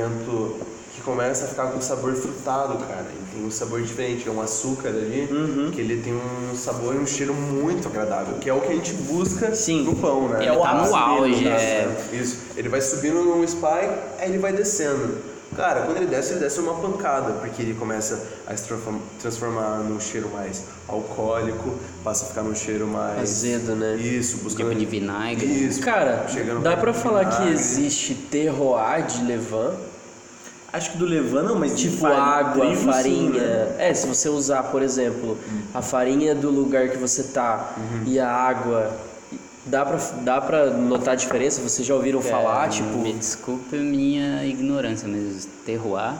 [0.94, 3.06] que começa a ficar com sabor frutado, cara.
[3.10, 5.28] Ele tem um sabor diferente, é um açúcar ali,
[5.72, 8.74] que ele tem um sabor e um cheiro muito agradável, que é o que a
[8.74, 9.84] gente busca Sim.
[9.84, 10.46] no pão, né?
[10.46, 11.88] É o tá no auge, tá- é.
[12.12, 12.38] Isso.
[12.56, 15.33] Ele vai subindo num spike, aí ele vai descendo.
[15.56, 19.78] Cara, quando ele desce, ele desce uma pancada, porque ele começa a se transform- transformar
[19.78, 23.94] num cheiro mais alcoólico, passa a ficar num cheiro mais Azedo, né?
[23.96, 25.46] Isso, buscando Tipo de vinagre.
[25.46, 25.80] Isso.
[25.80, 27.52] Cara, chegando dá pra falar que vinagre.
[27.54, 29.72] existe terroir de levan?
[30.72, 33.30] Acho que do Levan não, mas Tipo água, trigo, sim, farinha.
[33.30, 33.76] né?
[33.78, 35.38] É, se você usar, por exemplo,
[35.72, 38.90] a farinha do lugar que você tá e a água,
[39.66, 41.60] dá pra, dá pra notar a diferença?
[41.62, 42.66] Vocês já ouviram falar?
[42.66, 46.14] É, Tipo, Me desculpe a minha ignorância, mas terroir...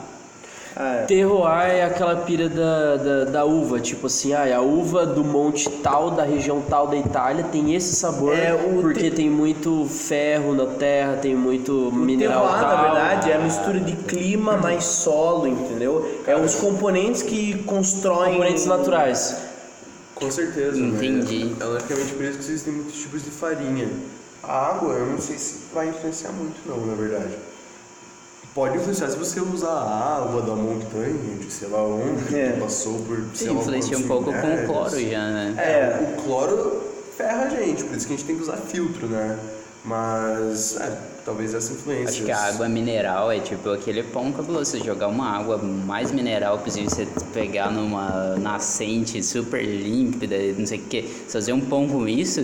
[0.77, 1.01] Ah, é.
[1.05, 3.79] terroir é aquela pira da, da, da uva.
[3.79, 7.95] Tipo assim, ah, a uva do monte tal, da região tal da Itália tem esse
[7.95, 12.59] sabor É, o porque te- tem muito ferro na terra, tem muito O mineral terroir,
[12.61, 12.75] tal.
[12.75, 16.21] na verdade, é a mistura de clima mais solo, entendeu?
[16.27, 18.33] É os componentes que constroem...
[18.33, 19.37] componentes naturais.
[20.15, 21.45] Com certeza, Entendi.
[21.45, 21.55] Né?
[21.59, 23.89] É logicamente por isso que existem muitos tipos de farinha.
[24.41, 27.33] A água, eu não sei se vai influenciar muito não, na verdade.
[28.53, 32.53] Pode influenciar se você usar a água da montanha, de sei lá onde, É.
[32.53, 35.53] que passou por sei Sim, influencia um quantos pouco com o cloro já, né?
[35.57, 36.81] É, o cloro
[37.17, 39.37] ferra a gente, por isso que a gente tem que usar filtro, né?
[39.83, 42.09] Mas, é, talvez essa influência.
[42.09, 44.71] Acho que a água mineral é tipo aquele pão cabuloso.
[44.71, 50.79] Você jogar uma água mais mineral possível, você pegar numa nascente super límpida, não sei
[50.79, 52.41] o que, fazer um pão com isso,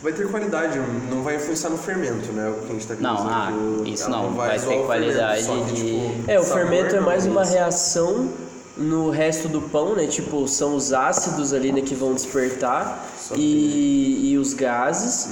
[0.00, 0.78] Vai ter qualidade,
[1.10, 2.48] não vai influenciar no fermento, né?
[2.50, 3.52] O que a gente tá querendo Não, ah,
[3.84, 6.44] que isso não, vai zoar ter o fermento, qualidade só que, de- tipo, É, o
[6.44, 7.52] fermento é mais uma isso.
[7.54, 8.28] reação
[8.76, 10.06] no resto do pão, né?
[10.06, 15.30] Tipo, são os ácidos ali né, que vão despertar que- e, e os gases.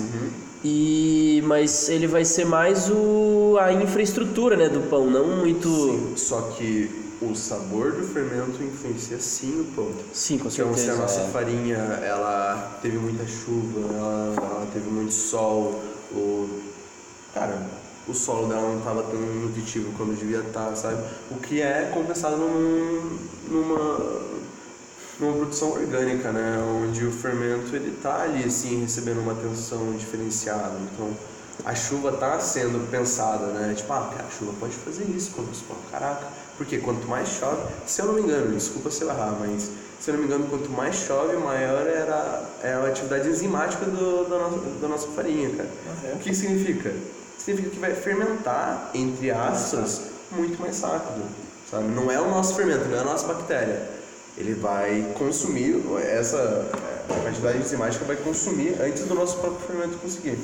[0.69, 5.69] E mas ele vai ser mais o a infraestrutura, né, do pão, não muito.
[5.69, 6.91] Sim, só que
[7.23, 9.89] o sabor do fermento influencia sim o pão.
[10.13, 10.97] Sim, com Então, se a certeza.
[10.97, 11.29] nossa é.
[11.29, 16.49] farinha ela teve muita chuva, ela, ela teve muito sol, o
[17.33, 17.63] cara,
[18.09, 21.01] o solo dela não estava tão nutritivo como devia estar, sabe?
[21.31, 24.21] O que é compensado num, numa
[25.19, 26.59] numa produção orgânica, né?
[26.85, 30.75] Onde o fermento ele tá ali assim recebendo uma atenção diferenciada.
[30.93, 31.11] Então
[31.65, 33.75] a chuva tá sendo pensada, né?
[33.75, 36.27] Tipo, ah, cara, a chuva pode fazer isso quando você fala, caraca.
[36.57, 40.11] Porque quanto mais chove, se eu não me engano, desculpa se eu errar, mas se
[40.11, 44.39] eu não me engano, quanto mais chove, maior era é a atividade enzimática do, da,
[44.39, 45.69] nossa, da nossa farinha, cara.
[46.15, 46.95] O que significa?
[47.39, 51.23] Significa que vai fermentar, entre aspas, muito mais rápido,
[51.71, 51.89] sabe?
[51.89, 53.96] Não é o nosso fermento, não é a nossa bactéria
[54.37, 56.71] ele vai consumir essa
[57.23, 60.39] quantidade enzimática vai consumir antes do nosso próprio fermento conseguir.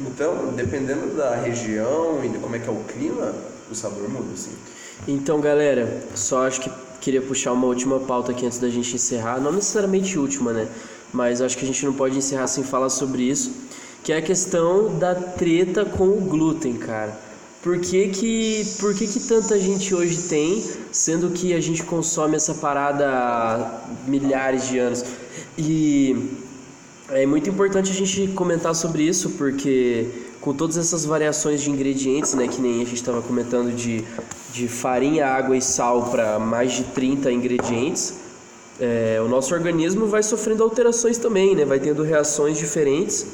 [0.00, 3.34] Então, dependendo da região e de como é que é o clima,
[3.70, 4.52] o sabor muda, assim.
[5.06, 9.40] Então, galera, só acho que queria puxar uma última pauta aqui antes da gente encerrar,
[9.40, 10.68] não necessariamente última, né?
[11.12, 13.52] Mas acho que a gente não pode encerrar sem falar sobre isso,
[14.04, 17.27] que é a questão da treta com o glúten, cara.
[17.62, 22.36] Por que que, por que que tanta gente hoje tem, sendo que a gente consome
[22.36, 25.04] essa parada há milhares de anos?
[25.56, 26.30] E
[27.10, 30.06] é muito importante a gente comentar sobre isso, porque
[30.40, 34.04] com todas essas variações de ingredientes, né, que nem a gente estava comentando de,
[34.52, 38.14] de farinha, água e sal para mais de 30 ingredientes,
[38.78, 43.26] é, o nosso organismo vai sofrendo alterações também, né, vai tendo reações diferentes.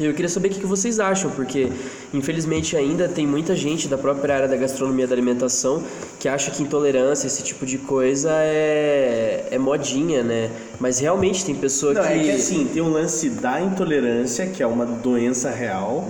[0.00, 1.70] E eu queria saber o que que vocês acham, porque
[2.12, 5.82] infelizmente ainda tem muita gente da própria área da gastronomia e da alimentação
[6.18, 10.50] que acha que intolerância, esse tipo de coisa é, é modinha, né?
[10.78, 12.08] Mas realmente tem pessoa Não, que.
[12.08, 16.06] é que assim, tem o lance da intolerância, que é uma doença real,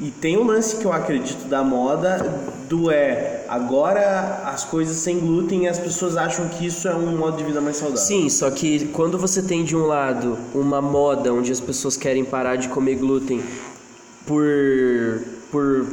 [0.00, 2.18] e tem o lance que eu acredito da moda,
[2.68, 7.38] do é, agora as coisas sem glúten as pessoas acham que isso é um modo
[7.38, 8.02] de vida mais saudável.
[8.02, 12.24] Sim, só que quando você tem de um lado uma moda onde as pessoas querem
[12.24, 13.42] parar de comer glúten
[14.28, 15.86] por por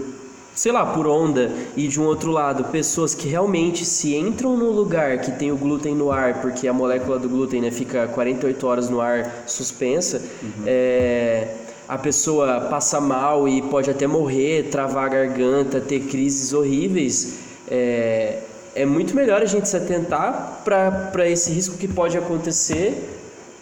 [0.53, 4.71] sei lá, por onda, e de um outro lado, pessoas que realmente se entram num
[4.71, 8.65] lugar que tem o glúten no ar, porque a molécula do glúten né, fica 48
[8.65, 10.21] horas no ar suspensa,
[10.65, 11.49] é,
[11.89, 17.33] a pessoa passa mal e pode até morrer, travar a garganta, ter crises horríveis.
[17.69, 18.39] é,
[18.75, 23.14] é muito melhor a gente se atentar para esse risco que pode acontecer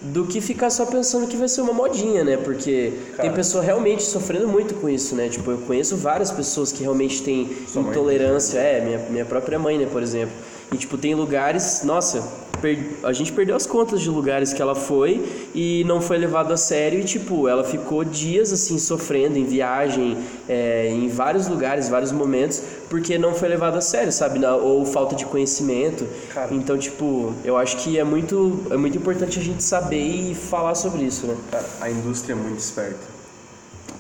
[0.04, 2.36] do que ficar só pensando que vai ser uma modinha, né?
[2.38, 5.30] Porque tem pessoa realmente sofrendo muito com isso, né?
[5.30, 8.60] Tipo, eu conheço várias pessoas que realmente têm intolerância.
[8.60, 10.36] É, minha, minha própria mãe, né, por exemplo.
[10.72, 11.84] E, tipo, tem lugares...
[11.84, 12.22] Nossa,
[12.64, 15.22] per- a gente perdeu as contas de lugares que ela foi
[15.54, 17.02] e não foi levado a sério.
[17.02, 22.62] E, tipo, ela ficou dias, assim, sofrendo em viagem, é, em vários lugares, vários momentos,
[22.90, 24.40] porque não foi levado a sério, sabe?
[24.40, 26.08] Na- ou falta de conhecimento.
[26.52, 30.02] Então, tipo, eu acho que é muito, é muito importante a gente saber
[30.32, 31.36] e falar sobre isso, né?
[31.52, 33.12] Cara, a indústria é muito esperta.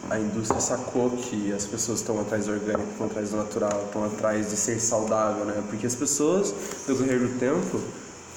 [0.09, 4.05] A indústria sacou que as pessoas estão atrás do orgânico, estão atrás do natural, estão
[4.05, 5.61] atrás de ser saudável, né?
[5.69, 6.53] Porque as pessoas,
[6.87, 7.79] no decorrer do tempo,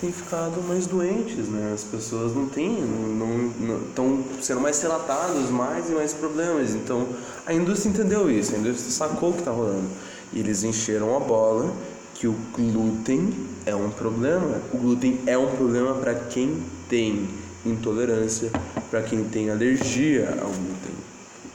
[0.00, 1.72] têm ficado mais doentes, né?
[1.74, 6.74] As pessoas não têm, não estão sendo mais relatadas mais e mais problemas.
[6.74, 7.06] Então,
[7.46, 9.88] a indústria entendeu isso, a indústria sacou o que está rolando.
[10.32, 11.72] E eles encheram a bola
[12.14, 13.32] que o glúten
[13.64, 14.60] é um problema.
[14.72, 17.28] O glúten é um problema para quem tem
[17.64, 18.50] intolerância,
[18.90, 20.94] para quem tem alergia ao glúten,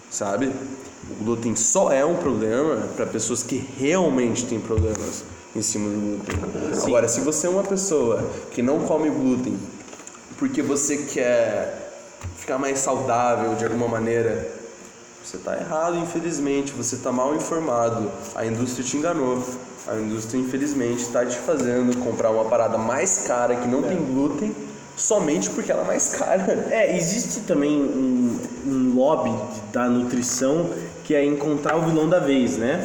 [0.10, 0.52] sabe?
[1.10, 5.24] O glúten só é um problema para pessoas que realmente têm problemas
[5.56, 6.84] em cima do glúten.
[6.84, 9.58] Agora, se você é uma pessoa que não come glúten
[10.38, 11.92] porque você quer
[12.38, 14.50] ficar mais saudável de alguma maneira,
[15.24, 16.74] você está errado, infelizmente.
[16.74, 18.12] Você está mal informado.
[18.36, 19.44] A indústria te enganou.
[19.88, 24.56] A indústria, infelizmente, está te fazendo comprar uma parada mais cara que não tem glúten
[24.98, 26.68] somente porque ela é mais cara.
[26.70, 29.34] É, existe também um, um lobby
[29.72, 30.70] da nutrição
[31.12, 32.80] que é encontrar o vilão da vez, né?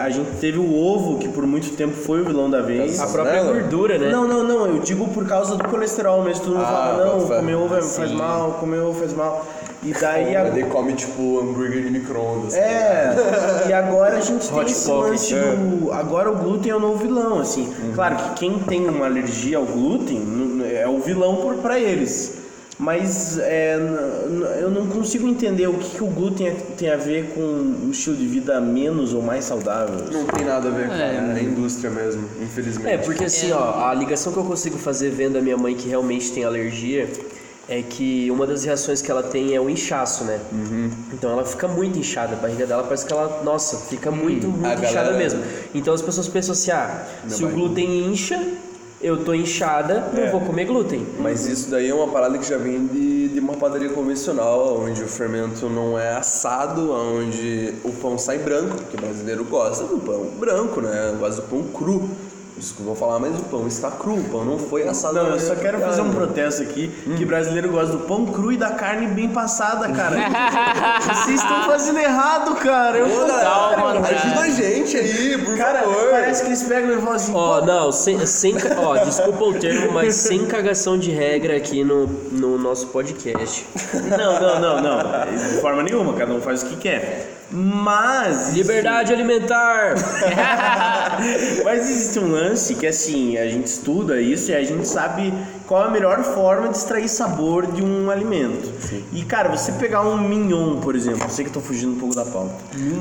[0.00, 2.98] A gente teve o ovo, que por muito tempo foi o vilão da vez.
[2.98, 4.10] A própria gordura, né?
[4.10, 6.42] Não, não, não, eu digo por causa do colesterol mesmo.
[6.44, 9.46] Todo mundo Ah, fala, não, comer ovo é- faz mal, comer ovo faz mal.
[9.84, 12.52] E daí a- Ele come tipo hambúrguer de micro-ondas.
[12.56, 13.14] É,
[13.68, 15.92] e agora a gente tem Hot esse pocket, lance do.
[15.92, 17.72] Agora o glúten é o novo vilão, assim.
[17.94, 20.20] Claro que quem tem uma alergia ao glúten
[20.68, 22.38] é o vilão por, pra eles.
[22.78, 23.76] Mas é,
[24.60, 27.90] eu não consigo entender o que, que o glúten é- tem a ver com um
[27.90, 30.04] estilo de vida menos ou mais saudável.
[30.12, 31.18] Não tem nada a ver com É.
[31.38, 32.88] a indústria mesmo, infelizmente.
[32.88, 35.88] É, porque assim, ó, a ligação que eu consigo fazer vendo a minha mãe que
[35.88, 37.08] realmente tem alergia
[37.68, 40.38] é que uma das reações que ela tem é o inchaço, né?
[41.12, 44.64] Então ela fica muito inchada, a barriga dela parece que ela, nossa, fica muito, muito
[44.64, 45.42] a inchada galera- mesmo.
[45.74, 48.40] Então as pessoas pensam assim, ah, se o glúten incha,
[49.00, 51.06] eu tô inchada, não vou comer glúten.
[51.18, 55.02] Mas isso daí é uma parada que já vem de, de uma padaria convencional, onde
[55.02, 59.98] o fermento não é assado, onde o pão sai branco, porque o brasileiro gosta do
[59.98, 61.16] pão branco, né?
[61.18, 62.10] Gosta do pão cru.
[62.58, 65.14] Desculpa falar, mas o pão está cru, o pão não foi assado.
[65.14, 68.56] Não, eu só quero fazer um protesto aqui, que brasileiro gosta do pão cru e
[68.56, 70.16] da carne bem passada, cara.
[71.00, 72.98] Vocês estão fazendo errado, cara.
[72.98, 76.10] Eu Ô, galera, ajuda a gente aí, por Cara, favor.
[76.10, 79.92] parece que eles pegam e falam assim, Ó, não, sem, sem ó, desculpa o termo,
[79.92, 83.64] mas sem cagação de regra aqui no, no nosso podcast.
[84.08, 85.32] Não, não, não, não.
[85.32, 87.37] De forma nenhuma, cada um faz o que quer.
[87.50, 88.52] Mas.
[88.54, 89.94] Liberdade alimentar!
[91.64, 95.32] Mas existe um lance que assim, a gente estuda isso e a gente sabe
[95.68, 98.72] qual a melhor forma de extrair sabor de um alimento.
[99.12, 101.98] E cara, você pegar um mignon, por exemplo, eu sei que eu tô fugindo um
[102.00, 102.54] pouco da pauta.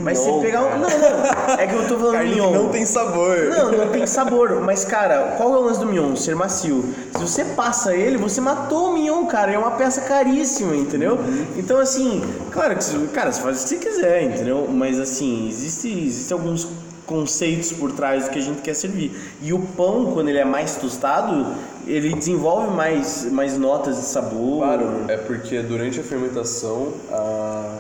[0.03, 0.80] mas você pegar um.
[0.80, 1.53] Não, não.
[1.57, 2.51] É que eu tô falando Carne que mignon.
[2.51, 3.38] não tem sabor.
[3.55, 4.61] Não, não tem sabor.
[4.61, 6.13] Mas, cara, qual é o lance do mignon?
[6.18, 6.84] Ser macio.
[7.15, 9.51] Se você passa ele, você matou o mignon, cara.
[9.53, 11.18] É uma peça caríssima, entendeu?
[11.55, 14.68] Então, assim, claro que, você- cara, você faz o que você quiser, entendeu?
[14.70, 16.68] Mas, assim, existe, existe alguns
[17.08, 19.18] conceitos por trás do que a gente quer servir.
[19.41, 21.55] E o pão, quando ele é mais tostado,
[21.88, 24.60] ele desenvolve mais, mais notas de sabor.
[24.60, 27.78] Claro, é porque durante a fermentação a,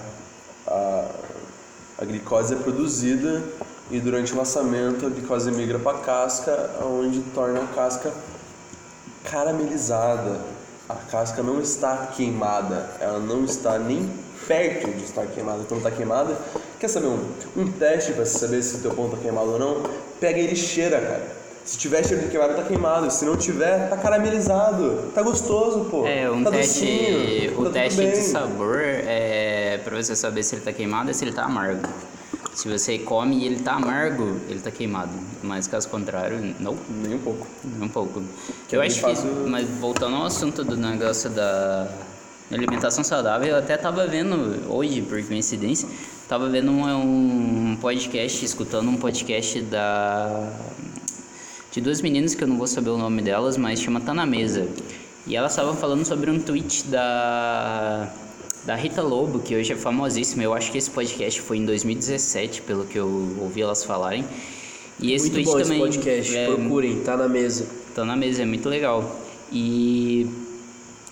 [0.67, 1.05] a,
[1.99, 3.43] a glicose é produzida
[3.91, 8.11] e durante o lançamento a glicose migra para a casca, onde torna a casca
[9.25, 10.39] caramelizada.
[10.87, 14.09] A casca não está queimada, ela não está nem
[14.47, 15.63] perto de estar queimada.
[15.67, 16.37] Quando está queimada,
[16.79, 17.19] quer saber um,
[17.55, 19.83] um teste para saber se o teu pão está queimado ou não?
[20.19, 21.37] Pega ele e cheira, cara.
[21.65, 23.11] Se tiver cheiro de queimado, tá queimado.
[23.11, 25.11] Se não tiver, tá caramelizado.
[25.13, 26.05] Tá gostoso, pô.
[26.07, 30.43] É, um tá teste, docinho, tá o tudo teste de sabor é pra você saber
[30.43, 31.87] se ele tá queimado e se ele tá amargo.
[32.55, 35.11] Se você come e ele tá amargo, ele tá queimado.
[35.43, 37.45] Mas caso contrário, não, Nem um pouco.
[37.63, 38.23] nem um pouco.
[38.67, 41.87] Que eu é bem acho fácil- que, mas voltando ao assunto do negócio da
[42.51, 45.87] alimentação saudável, eu até tava vendo hoje, por coincidência,
[46.27, 50.51] tava vendo um, um podcast, escutando um podcast da
[51.71, 54.25] de duas meninas que eu não vou saber o nome delas, mas chama Tá na
[54.25, 54.67] Mesa.
[55.27, 58.09] E elas estavam falando sobre um tweet da
[58.65, 60.43] da Rita Lobo, que hoje é famosíssima.
[60.43, 63.07] Eu acho que esse podcast foi em 2017, pelo que eu
[63.39, 64.25] ouvi elas falarem.
[64.99, 65.87] E esse Muito tweet bom também.
[65.87, 66.35] esse podcast.
[66.35, 67.67] é, Procurem, tá na mesa.
[67.93, 69.19] Tá na mesa, é muito legal.
[69.51, 70.27] E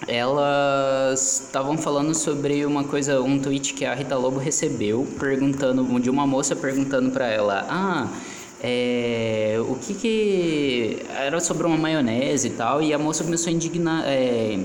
[0.07, 6.09] elas estavam falando sobre uma coisa, um tweet que a Rita Lobo recebeu, perguntando, de
[6.09, 8.07] uma moça perguntando pra ela, ah,
[8.61, 10.97] é, o que que...
[11.09, 14.03] Era sobre uma maionese e tal, e a moça começou a indignar...
[14.05, 14.59] é,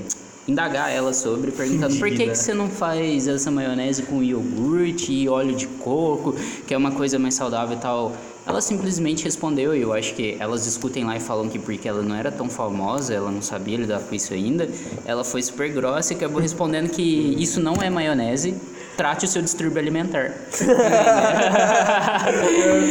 [0.51, 5.29] indagar ela sobre, perguntando por que, que você não faz essa maionese com iogurte e
[5.29, 6.35] óleo de coco,
[6.67, 8.13] que é uma coisa mais saudável e tal.
[8.47, 12.03] Ela simplesmente respondeu, e eu acho que elas discutem lá e falam que porque ela
[12.03, 14.69] não era tão famosa, ela não sabia lidar com isso ainda,
[15.05, 17.03] ela foi super grossa e acabou respondendo que
[17.39, 18.55] isso não é maionese,
[18.97, 20.33] trate o seu distúrbio alimentar.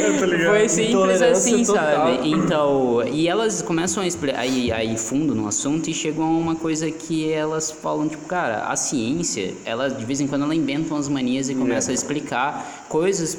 [0.05, 0.49] Eu tô ligado.
[0.49, 2.15] Foi simples assim, total.
[2.15, 2.29] sabe?
[2.29, 6.55] Então, e elas começam a explicar, aí, aí fundo no assunto e chegam a uma
[6.55, 10.93] coisa que elas falam, tipo, cara, a ciência, ela de vez em quando ela inventa
[10.93, 13.37] umas manias e começa a explicar coisas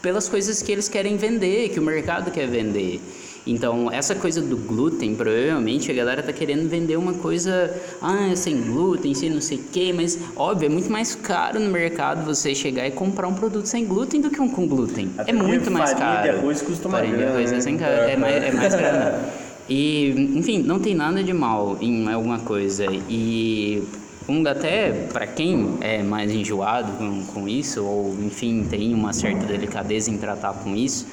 [0.00, 3.00] pelas coisas que eles querem vender, que o mercado quer vender.
[3.46, 8.36] Então, essa coisa do glúten, provavelmente a galera tá querendo vender uma coisa, ah, é
[8.36, 12.24] sem glúten, sem não sei o quê, mas óbvio, é muito mais caro no mercado
[12.24, 15.10] você chegar e comprar um produto sem glúten do que um com glúten.
[15.18, 16.22] Até é muito mais farinha caro.
[16.22, 17.60] de arroz custa uma Farinha de grana, arroz é, né?
[17.60, 19.20] sem cara, é, mais, é mais grana.
[19.68, 22.84] E, enfim, não tem nada de mal em alguma coisa.
[23.08, 23.82] E
[24.28, 29.46] um, até para quem é mais enjoado com, com isso, ou enfim, tem uma certa
[29.46, 31.06] delicadeza em tratar com isso,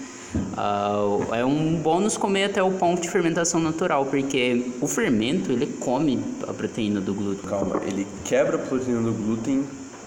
[0.56, 1.04] ah,
[1.34, 6.20] é um bônus comer até o ponto de fermentação natural, porque o fermento ele come
[6.48, 7.50] a proteína do glúten.
[7.50, 9.64] Calma, ele quebra a proteína do glúten,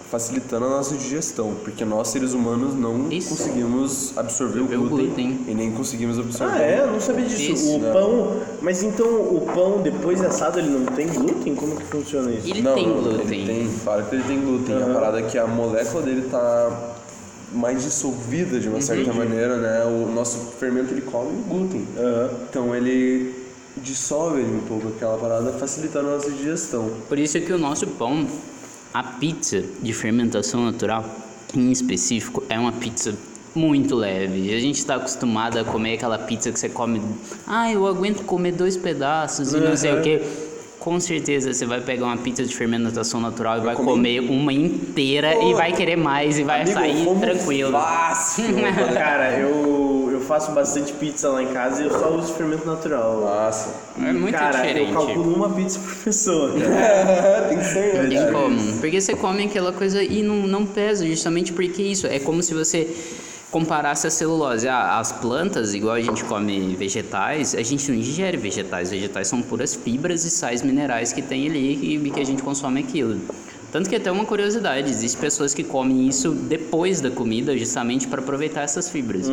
[0.09, 3.29] facilitando a nossa digestão, porque nós seres humanos não Isso.
[3.29, 5.45] conseguimos absorver o Absorver o glúten, glúten.
[5.47, 6.53] e nem conseguimos absorver.
[6.55, 6.79] Ah, é?
[6.81, 7.51] Eu não sabia disso.
[7.53, 7.75] Isso.
[7.77, 8.41] o pão.
[8.61, 11.55] Mas então o pão depois de assado ele não tem glúten?
[11.55, 12.47] Como que funciona isso?
[12.47, 13.39] Ele não, tem glúten.
[13.39, 14.83] Ele tem, claro que ele tem glúten.
[14.83, 16.92] A parada é que a molécula dele tá
[17.53, 19.85] mais dissolvida de uma certa maneira, né?
[19.85, 21.87] O nosso fermento ele come o glúten.
[21.97, 22.29] Aham.
[22.49, 23.33] Então ele
[23.77, 26.91] dissolve um pouco aquela parada, facilitando a nossa digestão.
[27.07, 28.27] Por isso que o nosso pão,
[28.93, 31.05] a pizza de fermentação natural,
[31.55, 33.13] em específico, é uma pizza
[33.55, 34.53] muito leve.
[34.53, 37.01] A gente está acostumado a comer aquela pizza que você come,
[37.45, 40.21] ah, eu aguento comer dois pedaços e não sei o que.
[40.83, 45.33] Com certeza você vai pegar uma pizza de fermentação natural e vai comer uma inteira
[45.41, 47.71] e vai querer mais e vai Amigo, sair como tranquilo.
[47.71, 48.43] Fácil!
[48.93, 53.21] Cara, eu, eu faço bastante pizza lá em casa e eu só uso fermento natural.
[53.21, 53.73] Massa.
[53.97, 54.91] É muito cara, diferente.
[54.91, 57.47] eu calculo uma pizza por pessoa, cara.
[57.47, 58.09] tem que ser, né?
[58.09, 58.73] Tem como.
[58.81, 62.07] Porque você come aquela coisa e não, não pesa, justamente porque isso.
[62.07, 62.93] É como se você
[63.53, 64.67] comparasse a celulose.
[64.67, 68.89] Ah, as plantas, igual a gente come vegetais, a gente não ingere vegetais.
[68.89, 72.79] Vegetais são puras fibras e sais minerais que tem ali e que a gente consome
[72.79, 73.21] aquilo.
[73.71, 78.21] Tanto que até uma curiosidade, existem pessoas que comem isso depois da comida, justamente para
[78.21, 79.27] aproveitar essas fibras.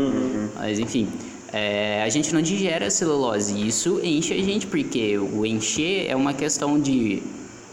[0.55, 1.09] Mas enfim,
[1.51, 6.11] é, a gente não digere a celulose e isso enche a gente, porque o encher
[6.11, 7.23] é uma questão de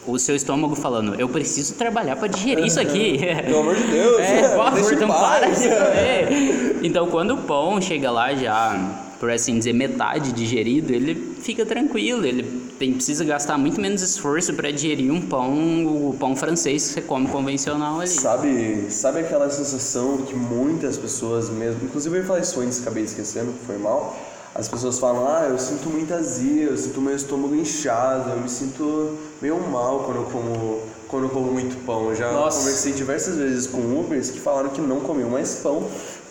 [0.08, 3.20] o seu estômago falando, eu preciso trabalhar para digerir isso aqui.
[3.46, 6.80] Pelo amor de Deus, É, por favor, não para de comer.
[6.84, 12.26] Então, quando o pão chega lá já, por assim dizer, metade digerido, ele fica tranquilo.
[12.26, 12.44] Ele
[12.80, 17.02] tem, precisa gastar muito menos esforço para digerir um pão, o pão francês que você
[17.02, 18.08] come convencional ali.
[18.08, 23.04] Sabe, sabe aquela sensação que muitas pessoas mesmo, inclusive eu ia falar isso antes, acabei
[23.04, 24.16] esquecendo, foi mal.
[24.58, 28.50] As pessoas falam, ah, eu sinto muita azia, eu sinto meu estômago inchado, eu me
[28.50, 32.10] sinto meio mal quando eu como, quando eu como muito pão.
[32.10, 32.58] Eu já Nossa.
[32.58, 35.88] conversei diversas vezes com Ubers que falaram que não comiam mais pão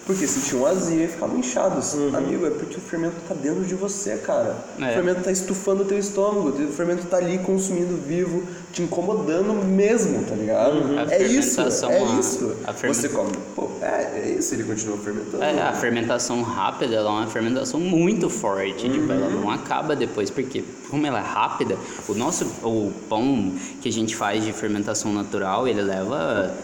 [0.07, 1.95] porque sentiam azia e ficavam inchados.
[2.15, 4.57] Amigo, é porque o fermento tá dentro de você, cara.
[4.79, 4.91] É.
[4.91, 9.53] O fermento tá estufando o teu estômago, o fermento tá ali consumindo vivo, te incomodando
[9.67, 10.97] mesmo, tá ligado?
[10.99, 12.57] A É isso, é a- isso.
[12.65, 15.43] a fermen- Você come, pô, é, é isso, ele continua fermentando.
[15.43, 19.41] É, a fermentação rápida ela é uma fermentação muito forte, tipo, ela Uhum.
[19.41, 21.77] não acaba depois, porque como ela é rápida,
[22.09, 23.53] o nosso o pão
[23.83, 26.55] que a gente faz de fermentação natural, ele leva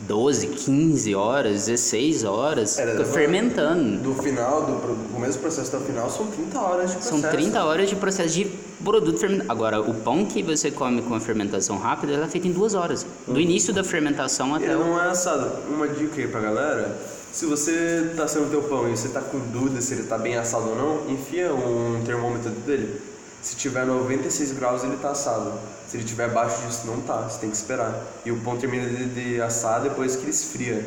[0.00, 3.98] 12, 15 horas, 16 horas É, fermentando.
[4.02, 7.20] Do final, do, começo do processo até o final, são 30 horas de processo.
[7.20, 8.44] São 30 horas de processo de
[8.82, 9.52] produto fermentado.
[9.52, 12.74] Agora, o pão que você come com a fermentação rápida, ela é feita em duas
[12.74, 13.06] horas.
[13.26, 14.80] Do início da fermentação até o...
[14.80, 15.50] não é assado.
[15.68, 16.96] Uma dica aí pra galera,
[17.32, 20.36] se você tá sendo teu pão e você tá com dúvida se ele tá bem
[20.36, 23.09] assado ou não, enfia um termômetro dele.
[23.42, 25.52] Se tiver 96 graus, ele tá assado.
[25.88, 27.16] Se ele tiver abaixo disso, não tá.
[27.28, 27.92] Você tem que esperar.
[28.24, 30.86] E o pão termina de, de assar depois que ele esfria.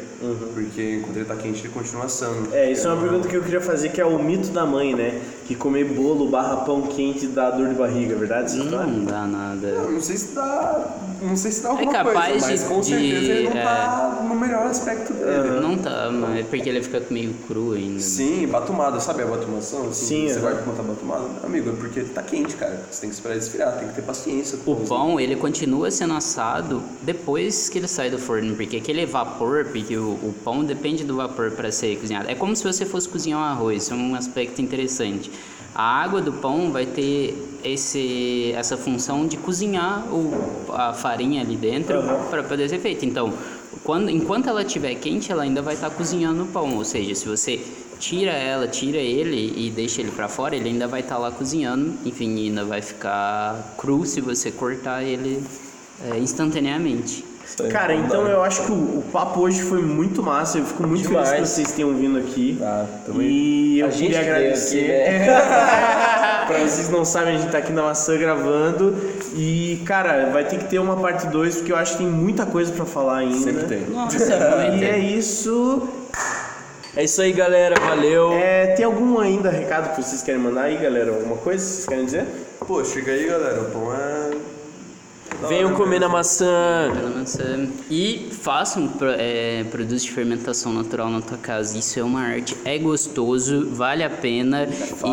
[0.53, 2.53] Porque enquanto ele tá quente, ele continua assando.
[2.53, 4.93] É, isso é uma pergunta que eu queria fazer, que é o mito da mãe,
[4.95, 5.21] né?
[5.45, 8.55] que comer bolo barra pão quente dá dor de barriga, é verdade?
[8.55, 9.67] Não dá nada.
[9.67, 10.85] Eu não sei se dá.
[11.21, 13.63] Não sei se dá alguma capaz coisa, mas de- com de- certeza ele não é.
[13.63, 14.32] tá no melhor
[14.73, 15.59] aspecto dele.
[15.61, 17.99] Não tá, mas é porque ele fica meio cru ainda.
[17.99, 19.87] Sim, batumada, sabe a batumação?
[19.87, 20.53] Assim, Sim, Você aham.
[20.53, 21.25] vai contar batumada?
[21.43, 22.83] Amigo, é porque tá quente, cara.
[22.91, 24.57] Você tem que esperar ele esfriar, tem que ter paciência.
[24.65, 29.65] O pão, ele continua sendo assado depois que ele sai do forno, porque aquele vapor,
[29.65, 32.29] porque o, o pão depende do vapor para ser cozinhado.
[32.29, 35.31] É como se você fosse cozinhar um arroz, isso é um aspecto interessante.
[35.75, 40.31] A água do pão vai ter esse, essa função de cozinhar o,
[40.71, 41.95] a farinha ali dentro
[42.29, 43.05] para poder ser feita.
[43.07, 43.33] Então,
[43.83, 46.75] quando, enquanto ela estiver quente, ela ainda vai estar cozinhando o pão.
[46.77, 47.59] Ou seja, se você
[47.99, 51.93] tira ela, tira ele e deixa ele para fora, ele ainda vai estar lá cozinhando.
[52.05, 55.43] Enfim, ainda vai ficar cru se você cortar ele
[56.11, 57.32] é, instantaneamente.
[57.71, 60.57] Cara, então eu acho que o, o papo hoje foi muito massa.
[60.57, 61.29] Eu fico muito Demais.
[61.29, 62.57] feliz que vocês tenham vindo aqui.
[62.59, 63.27] Tá, também.
[63.27, 64.79] E eu A gente queria agradecer.
[64.79, 66.45] aqui, É.
[66.47, 68.95] pra vocês não sabem, a gente tá aqui na maçã gravando.
[69.35, 72.45] E, cara, vai ter que ter uma parte 2, porque eu acho que tem muita
[72.45, 73.37] coisa pra falar ainda.
[73.37, 73.81] Sempre tem.
[73.89, 74.83] Nossa, E muito.
[74.85, 75.87] é isso.
[76.95, 77.75] É isso aí, galera.
[77.79, 78.33] Valeu.
[78.33, 81.11] É, tem algum ainda recado que vocês querem mandar aí, galera?
[81.11, 82.25] Alguma coisa que vocês querem dizer?
[82.67, 83.61] Pô, chega aí, galera.
[83.61, 84.31] O pão é.
[85.47, 86.91] Venham comer na maçã.
[86.93, 91.77] Menos, é, E façam é, produtos de fermentação natural na tua casa.
[91.77, 94.67] Isso é uma arte, é gostoso, vale a pena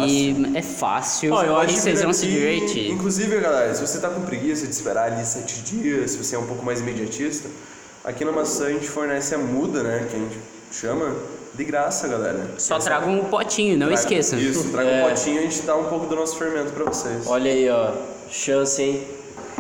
[0.07, 1.33] e é fácil.
[1.33, 2.91] Ó, eu e acho que vocês vão se divertir.
[2.91, 6.39] Inclusive, galera, se você tá com preguiça de esperar ali sete dias, se você é
[6.39, 7.49] um pouco mais imediatista,
[8.05, 10.07] aqui na maçã a gente fornece a muda, né?
[10.11, 10.39] Que a gente
[10.73, 11.15] chama
[11.55, 12.47] de graça, galera.
[12.59, 14.39] Só É tragam um potinho, não traga- esqueçam.
[14.39, 15.05] Isso, traga É.
[15.05, 17.27] um potinho e a gente dá um pouco do nosso fermento pra vocês.
[17.27, 17.93] Olha aí, ó.
[18.31, 19.03] Chance, hein?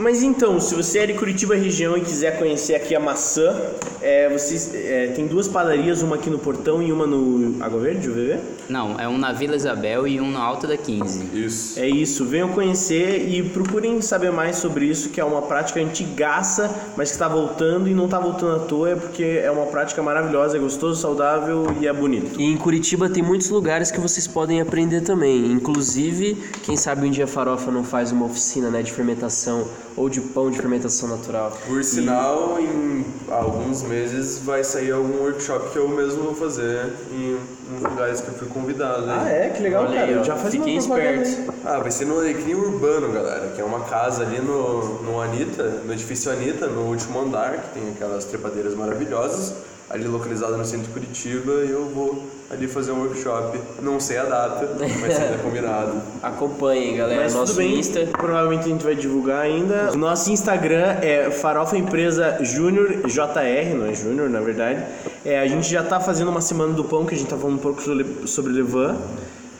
[0.00, 3.54] Mas então, se você é de Curitiba região e quiser conhecer aqui a maçã,
[4.00, 8.08] é, vocês, é, tem duas padarias, uma aqui no Portão e uma no Água Verde,
[8.08, 8.38] UVV?
[8.68, 11.26] Não, é um na Vila Isabel e um no Alto da 15.
[11.34, 11.78] Isso.
[11.78, 16.74] É isso, venham conhecer e procurem saber mais sobre isso, que é uma prática antigaça,
[16.96, 20.02] mas que está voltando e não está voltando à toa, é porque é uma prática
[20.02, 22.40] maravilhosa, é gostoso, saudável e é bonito.
[22.40, 25.52] E em Curitiba tem muitos lugares que vocês podem aprender também.
[25.52, 30.08] Inclusive, quem sabe um dia a Farofa não faz uma oficina né, de fermentação ou
[30.08, 31.52] de pão de fermentação natural.
[31.66, 37.36] Por sinal, em alguns meses vai sair algum workshop que eu mesmo vou fazer em
[37.74, 39.04] uns lugares que eu fui convidado.
[39.04, 39.10] hein?
[39.20, 39.48] Ah, é?
[39.50, 40.18] Que legal, Olha cara.
[40.18, 40.24] aí.
[40.24, 41.54] Já faz Fiquem uma propaganda espertos.
[41.54, 41.60] aí.
[41.64, 45.62] Ah, vai ser no Alecrim Urbano, galera, que é uma casa ali no, no Anitta,
[45.84, 49.54] no edifício Anitta, no último andar, que tem aquelas trepadeiras maravilhosas,
[49.90, 53.58] ali localizado no centro de Curitiba, e eu vou ali fazer um workshop.
[53.82, 56.00] Não sei a data, mas ainda combinado.
[56.22, 57.22] Acompanhem, galera.
[57.24, 58.06] Mas Nosso tudo bem, Insta.
[58.12, 59.90] provavelmente a gente vai divulgar ainda.
[59.92, 64.82] O nosso Instagram é Farofa Empresa Júnior, JR, não é Júnior, na verdade.
[65.24, 67.56] É, a gente já tá fazendo uma semana do pão, que a gente tá falando
[67.56, 68.96] um pouco sobre- sobre Levan.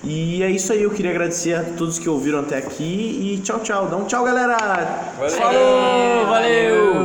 [0.03, 3.61] E é isso aí, eu queria agradecer a todos que ouviram até aqui e tchau,
[3.61, 3.87] tchau.
[3.87, 4.57] Dá um tchau, galera!
[5.19, 5.31] Valeu!
[5.37, 7.01] Falou, valeu.